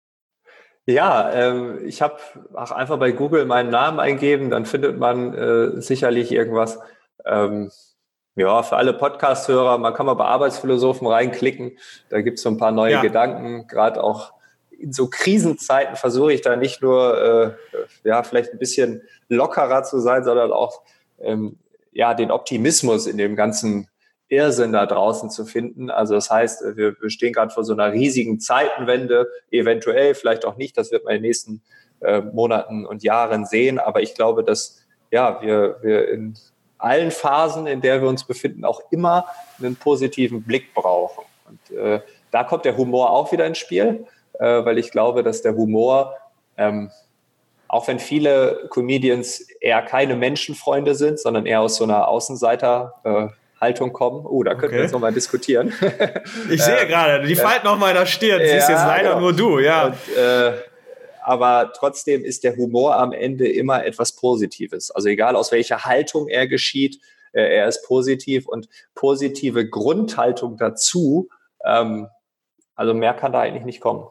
Ja, 0.86 1.32
ähm, 1.32 1.78
ich 1.86 2.02
habe 2.02 2.18
auch 2.52 2.70
einfach 2.70 2.98
bei 2.98 3.12
Google 3.12 3.46
meinen 3.46 3.70
Namen 3.70 4.00
eingeben, 4.00 4.50
dann 4.50 4.66
findet 4.66 4.98
man 4.98 5.32
äh, 5.32 5.80
sicherlich 5.80 6.30
irgendwas. 6.30 6.78
Ähm, 7.24 7.70
ja, 8.36 8.62
für 8.62 8.76
alle 8.76 8.92
Podcast-Hörer, 8.92 9.78
man 9.78 9.94
kann 9.94 10.06
mal 10.06 10.14
bei 10.14 10.24
Arbeitsphilosophen 10.24 11.06
reinklicken. 11.06 11.78
Da 12.10 12.20
gibt 12.20 12.38
es 12.38 12.42
so 12.42 12.50
ein 12.50 12.58
paar 12.58 12.72
neue 12.72 12.94
ja. 12.94 13.00
Gedanken, 13.00 13.66
gerade 13.68 14.02
auch 14.02 14.34
in 14.78 14.92
so 14.92 15.08
Krisenzeiten 15.08 15.96
versuche 15.96 16.32
ich 16.32 16.42
da 16.42 16.56
nicht 16.56 16.82
nur 16.82 17.56
äh, 18.04 18.08
ja 18.08 18.22
vielleicht 18.22 18.52
ein 18.52 18.58
bisschen 18.58 19.02
lockerer 19.28 19.84
zu 19.84 20.00
sein, 20.00 20.24
sondern 20.24 20.52
auch 20.52 20.82
ähm, 21.20 21.58
ja, 21.92 22.14
den 22.14 22.30
Optimismus 22.30 23.06
in 23.06 23.18
dem 23.18 23.36
ganzen 23.36 23.88
Irrsinn 24.28 24.72
da 24.72 24.86
draußen 24.86 25.30
zu 25.30 25.44
finden. 25.44 25.90
Also 25.90 26.14
das 26.14 26.30
heißt, 26.30 26.76
wir, 26.76 26.96
wir 27.00 27.10
stehen 27.10 27.32
gerade 27.32 27.52
vor 27.52 27.64
so 27.64 27.72
einer 27.72 27.92
riesigen 27.92 28.40
Zeitenwende, 28.40 29.28
eventuell, 29.50 30.14
vielleicht 30.14 30.44
auch 30.44 30.56
nicht, 30.56 30.76
das 30.76 30.90
wird 30.90 31.04
man 31.04 31.14
in 31.14 31.22
den 31.22 31.28
nächsten 31.28 31.62
äh, 32.00 32.20
Monaten 32.20 32.86
und 32.86 33.02
Jahren 33.02 33.46
sehen, 33.46 33.78
aber 33.78 34.02
ich 34.02 34.14
glaube, 34.14 34.42
dass 34.42 34.82
ja, 35.10 35.40
wir, 35.42 35.78
wir 35.82 36.08
in 36.08 36.34
allen 36.78 37.10
Phasen, 37.10 37.66
in 37.66 37.80
der 37.80 38.02
wir 38.02 38.08
uns 38.08 38.24
befinden, 38.24 38.64
auch 38.64 38.82
immer 38.90 39.26
einen 39.58 39.76
positiven 39.76 40.42
Blick 40.42 40.74
brauchen. 40.74 41.24
Und 41.48 41.76
äh, 41.76 42.00
da 42.30 42.44
kommt 42.44 42.64
der 42.64 42.76
Humor 42.76 43.10
auch 43.10 43.30
wieder 43.30 43.46
ins 43.46 43.58
Spiel, 43.58 44.06
äh, 44.34 44.64
weil 44.64 44.78
ich 44.78 44.90
glaube, 44.90 45.22
dass 45.22 45.42
der 45.42 45.54
Humor 45.54 46.16
ähm, 46.56 46.90
auch 47.74 47.88
wenn 47.88 47.98
viele 47.98 48.68
Comedians 48.70 49.40
eher 49.60 49.82
keine 49.82 50.14
Menschenfreunde 50.14 50.94
sind, 50.94 51.18
sondern 51.18 51.44
eher 51.44 51.60
aus 51.60 51.74
so 51.74 51.82
einer 51.82 52.06
Außenseiterhaltung 52.06 53.92
kommen. 53.92 54.24
Oh, 54.24 54.44
da 54.44 54.52
könnten 54.52 54.66
okay. 54.66 54.74
wir 54.76 54.82
jetzt 54.82 54.92
nochmal 54.92 55.12
diskutieren. 55.12 55.72
Ich 56.50 56.62
sehe 56.62 56.82
äh, 56.82 56.86
gerade, 56.86 57.26
die 57.26 57.34
Falten 57.34 57.66
auf 57.66 57.78
meiner 57.78 58.06
Stirn. 58.06 58.40
Ja, 58.40 58.46
Siehst 58.46 58.68
jetzt 58.68 58.86
leider 58.86 59.14
genau. 59.14 59.20
nur 59.22 59.32
du, 59.32 59.58
ja. 59.58 59.86
Und, 59.86 60.16
äh, 60.16 60.52
aber 61.24 61.72
trotzdem 61.76 62.24
ist 62.24 62.44
der 62.44 62.54
Humor 62.54 62.96
am 62.96 63.12
Ende 63.12 63.48
immer 63.48 63.84
etwas 63.84 64.12
Positives. 64.12 64.92
Also 64.92 65.08
egal 65.08 65.34
aus 65.34 65.50
welcher 65.50 65.84
Haltung 65.84 66.28
er 66.28 66.46
geschieht, 66.46 67.00
äh, 67.32 67.56
er 67.56 67.66
ist 67.66 67.84
positiv 67.84 68.46
und 68.46 68.68
positive 68.94 69.68
Grundhaltung 69.68 70.58
dazu. 70.58 71.28
Ähm, 71.64 72.06
also 72.76 72.94
mehr 72.94 73.14
kann 73.14 73.32
da 73.32 73.40
eigentlich 73.40 73.64
nicht 73.64 73.80
kommen. 73.80 74.06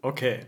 Okay. 0.00 0.40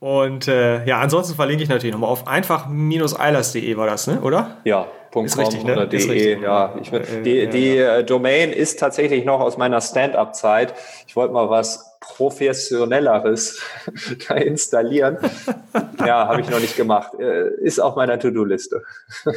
Und 0.00 0.46
äh, 0.46 0.84
ja, 0.84 1.00
ansonsten 1.00 1.34
verlinke 1.34 1.64
ich 1.64 1.68
natürlich 1.68 1.92
nochmal 1.92 2.10
auf 2.10 2.28
einfach-eilers.de 2.28 3.76
war 3.76 3.86
das, 3.86 4.06
ne? 4.06 4.20
oder? 4.20 4.58
Ja, 4.64 4.86
Punkt 5.10 5.30
ist 5.30 5.38
richtig, 5.38 5.64
ne? 5.64 5.72
oder 5.72 5.86
de. 5.86 5.98
Richtig. 5.98 6.40
Ja, 6.42 6.74
ich, 6.80 6.90
die, 7.22 7.48
die 7.48 7.74
ja. 7.74 7.98
Äh, 7.98 8.04
Domain 8.04 8.52
ist 8.52 8.78
tatsächlich 8.78 9.24
noch 9.24 9.40
aus 9.40 9.56
meiner 9.56 9.80
Stand-up-Zeit. 9.80 10.74
Ich 11.06 11.16
wollte 11.16 11.32
mal 11.34 11.50
was 11.50 11.98
professionelleres 12.00 13.60
da 14.28 14.36
installieren. 14.36 15.18
ja, 16.06 16.28
habe 16.28 16.42
ich 16.42 16.48
noch 16.48 16.60
nicht 16.60 16.76
gemacht. 16.76 17.14
Äh, 17.18 17.48
ist 17.60 17.80
auf 17.80 17.96
meiner 17.96 18.20
To-Do-Liste. 18.20 18.84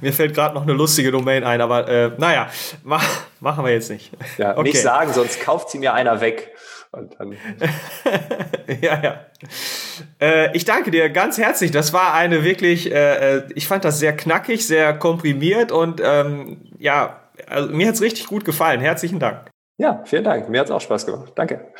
Mir 0.00 0.12
fällt 0.12 0.34
gerade 0.34 0.54
noch 0.54 0.62
eine 0.62 0.72
lustige 0.72 1.12
Domain 1.12 1.44
ein, 1.44 1.60
aber 1.60 1.88
äh, 1.88 2.10
naja, 2.18 2.48
mach, 2.82 3.04
machen 3.38 3.64
wir 3.64 3.72
jetzt 3.72 3.88
nicht. 3.88 4.10
Ja, 4.36 4.52
okay. 4.52 4.62
nicht 4.62 4.82
sagen, 4.82 5.12
sonst 5.12 5.40
kauft 5.40 5.70
sie 5.70 5.78
mir 5.78 5.94
einer 5.94 6.20
weg. 6.20 6.51
Verstanden. 6.92 7.38
ja, 8.82 9.02
ja. 9.02 9.26
Äh, 10.20 10.54
ich 10.54 10.66
danke 10.66 10.90
dir 10.90 11.08
ganz 11.08 11.38
herzlich. 11.38 11.70
Das 11.70 11.94
war 11.94 12.12
eine 12.12 12.44
wirklich, 12.44 12.92
äh, 12.92 13.38
äh 13.38 13.48
ich 13.54 13.66
fand 13.66 13.84
das 13.84 13.98
sehr 13.98 14.14
knackig, 14.14 14.66
sehr 14.66 14.92
komprimiert 14.98 15.72
und 15.72 16.02
ähm, 16.04 16.70
ja, 16.78 17.20
also 17.46 17.74
mir 17.74 17.88
hat 17.88 17.94
es 17.94 18.02
richtig 18.02 18.26
gut 18.26 18.44
gefallen. 18.44 18.80
Herzlichen 18.80 19.18
Dank. 19.18 19.50
Ja, 19.78 20.02
vielen 20.04 20.24
Dank. 20.24 20.50
Mir 20.50 20.60
hat 20.60 20.66
es 20.66 20.70
auch 20.70 20.82
Spaß 20.82 21.06
gemacht. 21.06 21.32
Danke. 21.34 21.72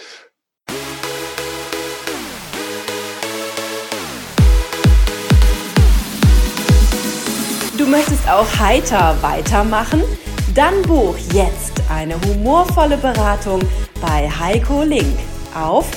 Du 7.76 7.86
möchtest 7.86 8.30
auch 8.30 8.46
heiter 8.58 9.16
weitermachen? 9.20 10.02
Dann 10.54 10.82
buch 10.82 11.16
jetzt 11.32 11.82
eine 11.88 12.20
humorvolle 12.20 12.98
Beratung 12.98 13.62
bei 14.02 14.28
Heiko 14.28 14.82
Link 14.82 15.18
auf 15.54 15.90